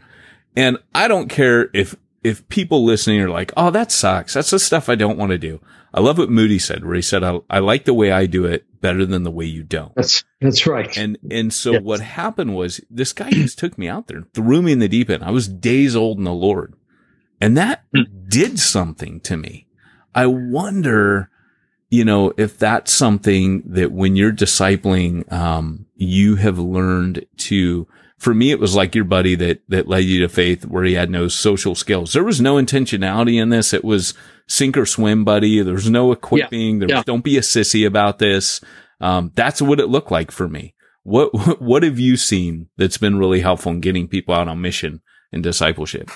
And 0.56 0.78
I 0.94 1.06
don't 1.06 1.28
care 1.28 1.68
if, 1.74 1.94
if 2.22 2.48
people 2.48 2.82
listening 2.82 3.20
are 3.20 3.28
like, 3.28 3.52
Oh, 3.58 3.70
that 3.70 3.92
sucks. 3.92 4.32
That's 4.32 4.48
the 4.48 4.58
stuff 4.58 4.88
I 4.88 4.94
don't 4.94 5.18
want 5.18 5.32
to 5.32 5.38
do. 5.38 5.60
I 5.92 6.00
love 6.00 6.16
what 6.16 6.30
Moody 6.30 6.58
said, 6.58 6.82
where 6.82 6.94
he 6.94 7.02
said, 7.02 7.22
I, 7.22 7.40
I 7.50 7.58
like 7.58 7.84
the 7.84 7.92
way 7.92 8.10
I 8.10 8.24
do 8.24 8.46
it 8.46 8.64
better 8.80 9.04
than 9.04 9.22
the 9.22 9.30
way 9.30 9.44
you 9.44 9.62
don't. 9.62 9.94
That's, 9.94 10.24
that's 10.40 10.66
right. 10.66 10.96
And, 10.96 11.18
and 11.30 11.52
so 11.52 11.72
yes. 11.72 11.82
what 11.82 12.00
happened 12.00 12.56
was 12.56 12.80
this 12.88 13.12
guy 13.12 13.28
just 13.32 13.58
took 13.58 13.76
me 13.76 13.86
out 13.86 14.06
there, 14.06 14.24
threw 14.32 14.62
me 14.62 14.72
in 14.72 14.78
the 14.78 14.88
deep 14.88 15.10
end. 15.10 15.22
I 15.22 15.30
was 15.30 15.46
days 15.46 15.94
old 15.94 16.16
in 16.16 16.24
the 16.24 16.32
Lord 16.32 16.74
and 17.38 17.54
that 17.58 17.84
hmm. 17.94 18.04
did 18.28 18.58
something 18.58 19.20
to 19.20 19.36
me. 19.36 19.66
I 20.14 20.24
wonder, 20.26 21.28
you 21.94 22.04
know, 22.04 22.32
if 22.36 22.58
that's 22.58 22.92
something 22.92 23.62
that 23.66 23.92
when 23.92 24.16
you're 24.16 24.32
discipling, 24.32 25.30
um, 25.32 25.86
you 25.94 26.34
have 26.34 26.58
learned 26.58 27.24
to, 27.36 27.86
for 28.18 28.34
me, 28.34 28.50
it 28.50 28.58
was 28.58 28.74
like 28.74 28.96
your 28.96 29.04
buddy 29.04 29.36
that, 29.36 29.62
that 29.68 29.86
led 29.86 30.02
you 30.02 30.18
to 30.20 30.28
faith 30.28 30.66
where 30.66 30.82
he 30.82 30.94
had 30.94 31.08
no 31.08 31.28
social 31.28 31.76
skills. 31.76 32.12
There 32.12 32.24
was 32.24 32.40
no 32.40 32.56
intentionality 32.56 33.40
in 33.40 33.50
this. 33.50 33.72
It 33.72 33.84
was 33.84 34.12
sink 34.48 34.76
or 34.76 34.86
swim, 34.86 35.24
buddy. 35.24 35.62
There 35.62 35.74
was 35.74 35.88
no 35.88 36.10
equipping. 36.10 36.74
Yeah. 36.74 36.78
There 36.80 36.96
was, 36.96 37.02
yeah. 37.02 37.02
don't 37.06 37.22
be 37.22 37.38
a 37.38 37.42
sissy 37.42 37.86
about 37.86 38.18
this. 38.18 38.60
Um, 39.00 39.30
that's 39.36 39.62
what 39.62 39.78
it 39.78 39.88
looked 39.88 40.10
like 40.10 40.32
for 40.32 40.48
me. 40.48 40.74
What, 41.04 41.30
what 41.60 41.84
have 41.84 42.00
you 42.00 42.16
seen 42.16 42.70
that's 42.76 42.98
been 42.98 43.18
really 43.18 43.40
helpful 43.40 43.70
in 43.70 43.80
getting 43.80 44.08
people 44.08 44.34
out 44.34 44.48
on 44.48 44.60
mission 44.60 45.00
and 45.30 45.44
discipleship? 45.44 46.10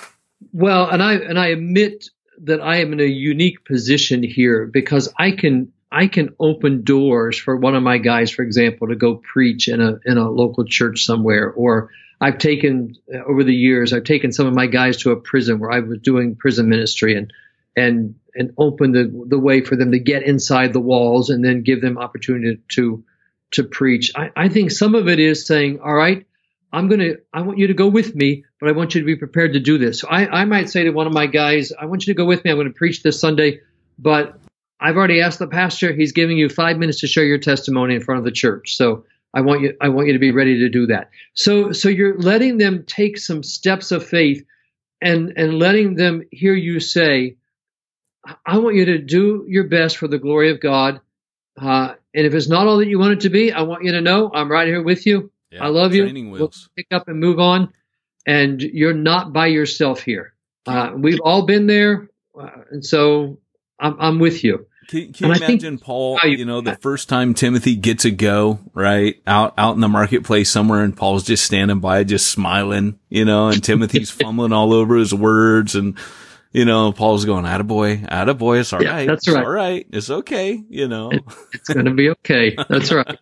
Well, 0.51 0.89
and 0.89 1.01
I, 1.01 1.13
and 1.13 1.39
I 1.39 1.47
admit 1.47 2.09
that 2.43 2.61
I 2.61 2.77
am 2.77 2.93
in 2.93 2.99
a 2.99 3.05
unique 3.05 3.65
position 3.65 4.23
here 4.23 4.65
because 4.65 5.11
I 5.17 5.31
can 5.31 5.71
I 5.91 6.07
can 6.07 6.35
open 6.39 6.83
doors 6.83 7.37
for 7.37 7.55
one 7.55 7.75
of 7.75 7.81
my 7.81 7.97
guys, 7.97 8.29
for 8.29 8.43
example, 8.43 8.89
to 8.89 8.95
go 8.95 9.15
preach 9.15 9.67
in 9.67 9.81
a 9.81 9.99
in 10.05 10.17
a 10.17 10.29
local 10.29 10.65
church 10.65 11.05
somewhere. 11.05 11.51
Or 11.51 11.89
I've 12.21 12.37
taken 12.37 12.95
uh, 13.13 13.23
over 13.23 13.43
the 13.43 13.55
years, 13.55 13.93
I've 13.93 14.03
taken 14.03 14.31
some 14.31 14.47
of 14.47 14.53
my 14.53 14.67
guys 14.67 14.97
to 14.97 15.11
a 15.11 15.17
prison 15.17 15.59
where 15.59 15.71
I 15.71 15.79
was 15.79 15.99
doing 15.99 16.35
prison 16.35 16.69
ministry 16.69 17.15
and 17.17 17.33
and 17.75 18.15
and 18.35 18.53
open 18.57 18.91
the 18.91 19.25
the 19.27 19.39
way 19.39 19.61
for 19.61 19.75
them 19.75 19.91
to 19.91 19.99
get 19.99 20.23
inside 20.23 20.73
the 20.73 20.79
walls 20.79 21.29
and 21.29 21.43
then 21.43 21.63
give 21.63 21.81
them 21.81 21.97
opportunity 21.97 22.61
to 22.75 23.03
to 23.51 23.63
preach. 23.63 24.11
I, 24.15 24.29
I 24.35 24.49
think 24.49 24.71
some 24.71 24.93
of 24.93 25.07
it 25.07 25.19
is 25.19 25.47
saying, 25.47 25.79
all 25.79 25.93
right, 25.93 26.27
I'm 26.71 26.87
going 26.87 26.99
to, 26.99 27.17
I 27.33 27.41
want 27.41 27.57
you 27.57 27.67
to 27.67 27.73
go 27.73 27.87
with 27.87 28.15
me, 28.15 28.43
but 28.59 28.69
I 28.69 28.73
want 28.73 28.93
you 28.93 29.01
to 29.01 29.05
be 29.05 29.15
prepared 29.15 29.53
to 29.53 29.59
do 29.59 29.77
this. 29.77 30.01
So 30.01 30.07
I, 30.07 30.41
I 30.41 30.45
might 30.45 30.69
say 30.69 30.83
to 30.83 30.91
one 30.91 31.07
of 31.07 31.13
my 31.13 31.25
guys, 31.25 31.71
I 31.71 31.85
want 31.85 32.05
you 32.05 32.13
to 32.13 32.17
go 32.17 32.25
with 32.25 32.43
me. 32.45 32.51
I'm 32.51 32.57
going 32.57 32.67
to 32.67 32.73
preach 32.73 33.01
this 33.01 33.19
Sunday, 33.19 33.61
but 33.97 34.39
I've 34.79 34.95
already 34.95 35.21
asked 35.21 35.39
the 35.39 35.47
pastor. 35.47 35.93
He's 35.93 36.11
giving 36.11 36.37
you 36.37 36.47
five 36.47 36.77
minutes 36.77 36.99
to 37.01 37.07
share 37.07 37.25
your 37.25 37.39
testimony 37.39 37.95
in 37.95 38.01
front 38.01 38.19
of 38.19 38.25
the 38.25 38.31
church. 38.31 38.75
So 38.75 39.05
I 39.33 39.41
want 39.41 39.61
you, 39.61 39.75
I 39.81 39.89
want 39.89 40.07
you 40.07 40.13
to 40.13 40.19
be 40.19 40.31
ready 40.31 40.59
to 40.59 40.69
do 40.69 40.87
that. 40.87 41.09
So, 41.33 41.71
so 41.71 41.89
you're 41.89 42.17
letting 42.17 42.57
them 42.57 42.83
take 42.85 43.17
some 43.17 43.43
steps 43.43 43.91
of 43.91 44.05
faith 44.05 44.45
and, 45.01 45.33
and 45.37 45.57
letting 45.57 45.95
them 45.95 46.23
hear 46.31 46.53
you 46.53 46.79
say, 46.79 47.37
I 48.45 48.59
want 48.59 48.75
you 48.75 48.85
to 48.85 48.97
do 48.99 49.45
your 49.47 49.65
best 49.65 49.97
for 49.97 50.07
the 50.07 50.19
glory 50.19 50.51
of 50.51 50.59
God. 50.59 51.01
Uh, 51.59 51.95
and 52.13 52.25
if 52.25 52.33
it's 52.33 52.47
not 52.47 52.67
all 52.67 52.77
that 52.77 52.87
you 52.87 52.99
want 52.99 53.13
it 53.13 53.19
to 53.21 53.29
be, 53.29 53.51
I 53.51 53.61
want 53.61 53.83
you 53.83 53.93
to 53.93 54.01
know 54.01 54.31
I'm 54.33 54.51
right 54.51 54.67
here 54.67 54.83
with 54.83 55.05
you. 55.05 55.31
Yeah, 55.51 55.65
I 55.65 55.67
love 55.67 55.93
you. 55.93 56.29
We'll 56.29 56.51
pick 56.75 56.87
up 56.91 57.07
and 57.07 57.19
move 57.19 57.39
on. 57.39 57.73
And 58.27 58.61
you're 58.61 58.93
not 58.93 59.33
by 59.33 59.47
yourself 59.47 60.01
here. 60.01 60.33
Uh, 60.65 60.91
we've 60.95 61.19
all 61.23 61.45
been 61.45 61.65
there, 61.65 62.09
uh, 62.39 62.49
and 62.69 62.85
so 62.85 63.39
I'm, 63.79 63.95
I'm 63.99 64.19
with 64.19 64.43
you. 64.43 64.67
Can, 64.87 65.13
can 65.13 65.29
you 65.29 65.35
imagine 65.35 65.59
think, 65.59 65.81
Paul? 65.81 66.19
You, 66.23 66.29
you 66.31 66.45
know, 66.45 66.61
the 66.61 66.75
first 66.75 67.09
time 67.09 67.33
Timothy 67.33 67.75
gets 67.75 68.05
a 68.05 68.11
go 68.11 68.59
right 68.73 69.21
out 69.25 69.53
out 69.57 69.75
in 69.75 69.81
the 69.81 69.87
marketplace 69.87 70.49
somewhere, 70.49 70.83
and 70.83 70.95
Paul's 70.95 71.23
just 71.23 71.45
standing 71.45 71.79
by, 71.79 72.03
just 72.03 72.27
smiling, 72.27 72.99
you 73.07 73.23
know, 73.23 73.47
and 73.47 73.63
Timothy's 73.63 74.11
fumbling 74.11 74.51
all 74.51 74.73
over 74.73 74.97
his 74.97 75.13
words, 75.13 75.75
and 75.75 75.97
you 76.51 76.65
know, 76.65 76.91
Paul's 76.91 77.25
going, 77.25 77.45
"Attaboy, 77.45 78.07
attaboy, 78.07 78.61
it's 78.61 78.73
all 78.73 78.81
yeah, 78.81 78.93
right, 78.93 79.07
that's 79.07 79.27
right, 79.27 79.37
it's 79.37 79.45
all 79.45 79.51
right, 79.51 79.87
it's 79.91 80.09
okay, 80.09 80.63
you 80.69 80.87
know, 80.87 81.11
it's 81.53 81.69
going 81.69 81.85
to 81.85 81.93
be 81.93 82.09
okay, 82.09 82.55
that's 82.67 82.91
right." 82.91 83.19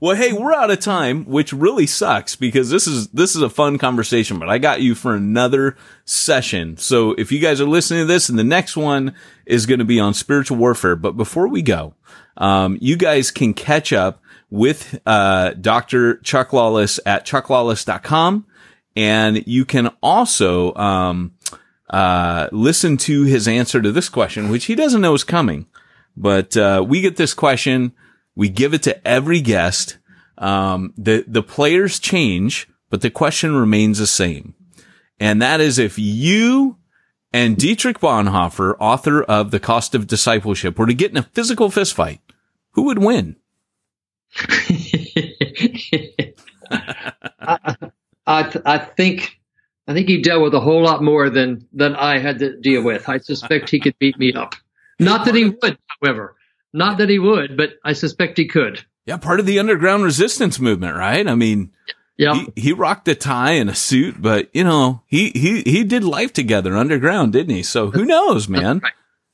Well, 0.00 0.16
hey, 0.16 0.32
we're 0.32 0.52
out 0.52 0.70
of 0.70 0.80
time, 0.80 1.24
which 1.24 1.52
really 1.52 1.86
sucks 1.86 2.36
because 2.36 2.70
this 2.70 2.86
is 2.86 3.08
this 3.08 3.34
is 3.34 3.42
a 3.42 3.48
fun 3.48 3.78
conversation, 3.78 4.38
but 4.38 4.48
I 4.48 4.58
got 4.58 4.82
you 4.82 4.94
for 4.94 5.14
another 5.14 5.76
session. 6.04 6.76
So 6.76 7.12
if 7.12 7.32
you 7.32 7.38
guys 7.38 7.60
are 7.60 7.66
listening 7.66 8.00
to 8.00 8.06
this, 8.06 8.28
and 8.28 8.38
the 8.38 8.44
next 8.44 8.76
one 8.76 9.14
is 9.46 9.66
going 9.66 9.78
to 9.78 9.84
be 9.84 10.00
on 10.00 10.14
spiritual 10.14 10.58
warfare. 10.58 10.96
But 10.96 11.16
before 11.16 11.48
we 11.48 11.62
go, 11.62 11.94
um, 12.36 12.78
you 12.80 12.96
guys 12.96 13.30
can 13.30 13.54
catch 13.54 13.92
up 13.92 14.20
with 14.50 15.00
uh, 15.06 15.50
Dr. 15.54 16.16
Chuck 16.18 16.52
Lawless 16.52 17.00
at 17.04 17.26
chucklawless.com. 17.26 18.46
And 18.96 19.44
you 19.46 19.64
can 19.64 19.90
also 20.02 20.72
um, 20.76 21.34
uh, 21.90 22.48
listen 22.52 22.96
to 22.98 23.24
his 23.24 23.48
answer 23.48 23.82
to 23.82 23.90
this 23.90 24.08
question, 24.08 24.50
which 24.50 24.66
he 24.66 24.74
doesn't 24.74 25.00
know 25.00 25.14
is 25.14 25.24
coming. 25.24 25.66
But 26.16 26.56
uh, 26.56 26.84
we 26.86 27.00
get 27.00 27.16
this 27.16 27.34
question 27.34 27.92
we 28.34 28.48
give 28.48 28.74
it 28.74 28.82
to 28.84 29.06
every 29.06 29.40
guest. 29.40 29.98
Um, 30.38 30.92
the, 30.96 31.24
the 31.26 31.42
players 31.42 31.98
change, 31.98 32.68
but 32.90 33.00
the 33.00 33.10
question 33.10 33.54
remains 33.54 33.98
the 33.98 34.06
same. 34.06 34.54
And 35.20 35.40
that 35.40 35.60
is 35.60 35.78
if 35.78 35.98
you 35.98 36.78
and 37.32 37.56
Dietrich 37.56 37.98
Bonhoeffer, 37.98 38.76
author 38.78 39.22
of 39.22 39.50
The 39.50 39.60
Cost 39.60 39.94
of 39.94 40.06
Discipleship, 40.06 40.78
were 40.78 40.86
to 40.86 40.94
get 40.94 41.10
in 41.10 41.16
a 41.16 41.22
physical 41.22 41.68
fistfight, 41.68 42.20
who 42.72 42.82
would 42.84 42.98
win? 42.98 43.36
I, 46.70 47.76
I, 48.26 48.60
I, 48.64 48.78
think 48.78 49.40
I 49.86 49.92
think 49.92 50.08
he 50.08 50.22
dealt 50.22 50.42
with 50.42 50.54
a 50.54 50.60
whole 50.60 50.82
lot 50.82 51.02
more 51.02 51.30
than 51.30 51.68
than 51.72 51.94
I 51.94 52.18
had 52.18 52.38
to 52.38 52.56
deal 52.60 52.82
with. 52.82 53.08
I 53.08 53.18
suspect 53.18 53.70
he 53.70 53.80
could 53.80 53.98
beat 53.98 54.18
me 54.18 54.32
up. 54.32 54.54
Not 54.98 55.24
that 55.26 55.34
he 55.34 55.46
would, 55.46 55.78
however. 56.00 56.36
Not 56.74 56.98
that 56.98 57.08
he 57.08 57.20
would, 57.20 57.56
but 57.56 57.74
I 57.84 57.92
suspect 57.92 58.36
he 58.36 58.48
could. 58.48 58.84
Yeah, 59.06 59.16
part 59.16 59.38
of 59.38 59.46
the 59.46 59.60
underground 59.60 60.02
resistance 60.02 60.58
movement, 60.58 60.96
right? 60.96 61.26
I 61.26 61.36
mean, 61.36 61.70
yeah, 62.16 62.34
he, 62.34 62.62
he 62.62 62.72
rocked 62.72 63.06
a 63.06 63.14
tie 63.14 63.52
and 63.52 63.70
a 63.70 63.74
suit, 63.74 64.20
but 64.20 64.50
you 64.52 64.64
know, 64.64 65.02
he 65.06 65.30
he 65.30 65.62
he 65.62 65.84
did 65.84 66.02
life 66.02 66.32
together 66.32 66.76
underground, 66.76 67.32
didn't 67.32 67.54
he? 67.54 67.62
So 67.62 67.92
who 67.92 68.04
knows, 68.04 68.48
man? 68.48 68.82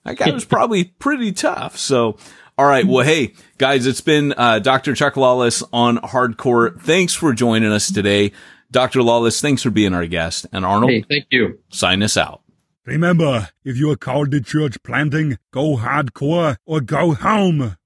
That 0.04 0.18
guy 0.18 0.30
was 0.30 0.44
probably 0.44 0.84
pretty 0.84 1.32
tough. 1.32 1.78
So, 1.78 2.18
all 2.58 2.66
right. 2.66 2.86
Well, 2.86 3.04
hey, 3.04 3.34
guys, 3.58 3.86
it's 3.86 4.00
been 4.00 4.34
uh, 4.36 4.58
Dr. 4.58 4.94
Chuck 4.94 5.16
Lawless 5.16 5.62
on 5.72 5.98
Hardcore. 5.98 6.80
Thanks 6.80 7.14
for 7.14 7.32
joining 7.32 7.72
us 7.72 7.90
today. 7.90 8.32
Dr. 8.70 9.02
Lawless, 9.02 9.40
thanks 9.40 9.62
for 9.62 9.70
being 9.70 9.94
our 9.94 10.06
guest. 10.06 10.46
And 10.52 10.64
Arnold, 10.64 10.90
hey, 10.90 11.04
thank 11.08 11.26
you. 11.30 11.58
Sign 11.70 12.02
us 12.02 12.16
out. 12.16 12.42
Remember, 12.86 13.50
if 13.62 13.76
you 13.76 13.90
are 13.90 13.96
called 13.96 14.30
to 14.30 14.40
church 14.40 14.82
planting, 14.82 15.38
go 15.52 15.76
hardcore 15.76 16.56
or 16.64 16.80
go 16.80 17.12
home. 17.14 17.76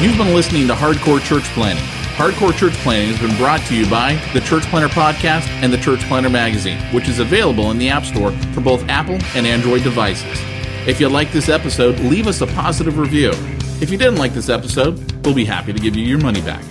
You've 0.00 0.16
been 0.16 0.34
listening 0.34 0.66
to 0.68 0.74
Hardcore 0.74 1.22
Church 1.22 1.44
Planting. 1.54 1.84
Hardcore 2.14 2.56
Church 2.56 2.74
Planting 2.74 3.14
has 3.14 3.20
been 3.20 3.36
brought 3.36 3.60
to 3.66 3.74
you 3.74 3.88
by 3.88 4.14
the 4.32 4.40
Church 4.40 4.62
Planter 4.64 4.88
Podcast 4.88 5.46
and 5.62 5.72
the 5.72 5.78
Church 5.78 6.00
Planter 6.02 6.30
Magazine, 6.30 6.78
which 6.92 7.08
is 7.08 7.18
available 7.18 7.70
in 7.70 7.78
the 7.78 7.88
App 7.88 8.04
Store 8.04 8.30
for 8.52 8.60
both 8.60 8.88
Apple 8.88 9.18
and 9.34 9.46
Android 9.46 9.82
devices. 9.82 10.40
If 10.86 11.00
you 11.00 11.08
like 11.08 11.32
this 11.32 11.48
episode, 11.48 11.98
leave 12.00 12.26
us 12.26 12.40
a 12.40 12.46
positive 12.48 12.98
review. 12.98 13.30
If 13.80 13.90
you 13.90 13.98
didn't 13.98 14.16
like 14.16 14.32
this 14.32 14.48
episode, 14.48 15.24
we'll 15.24 15.34
be 15.34 15.44
happy 15.44 15.72
to 15.72 15.78
give 15.78 15.96
you 15.96 16.04
your 16.04 16.20
money 16.20 16.40
back. 16.40 16.64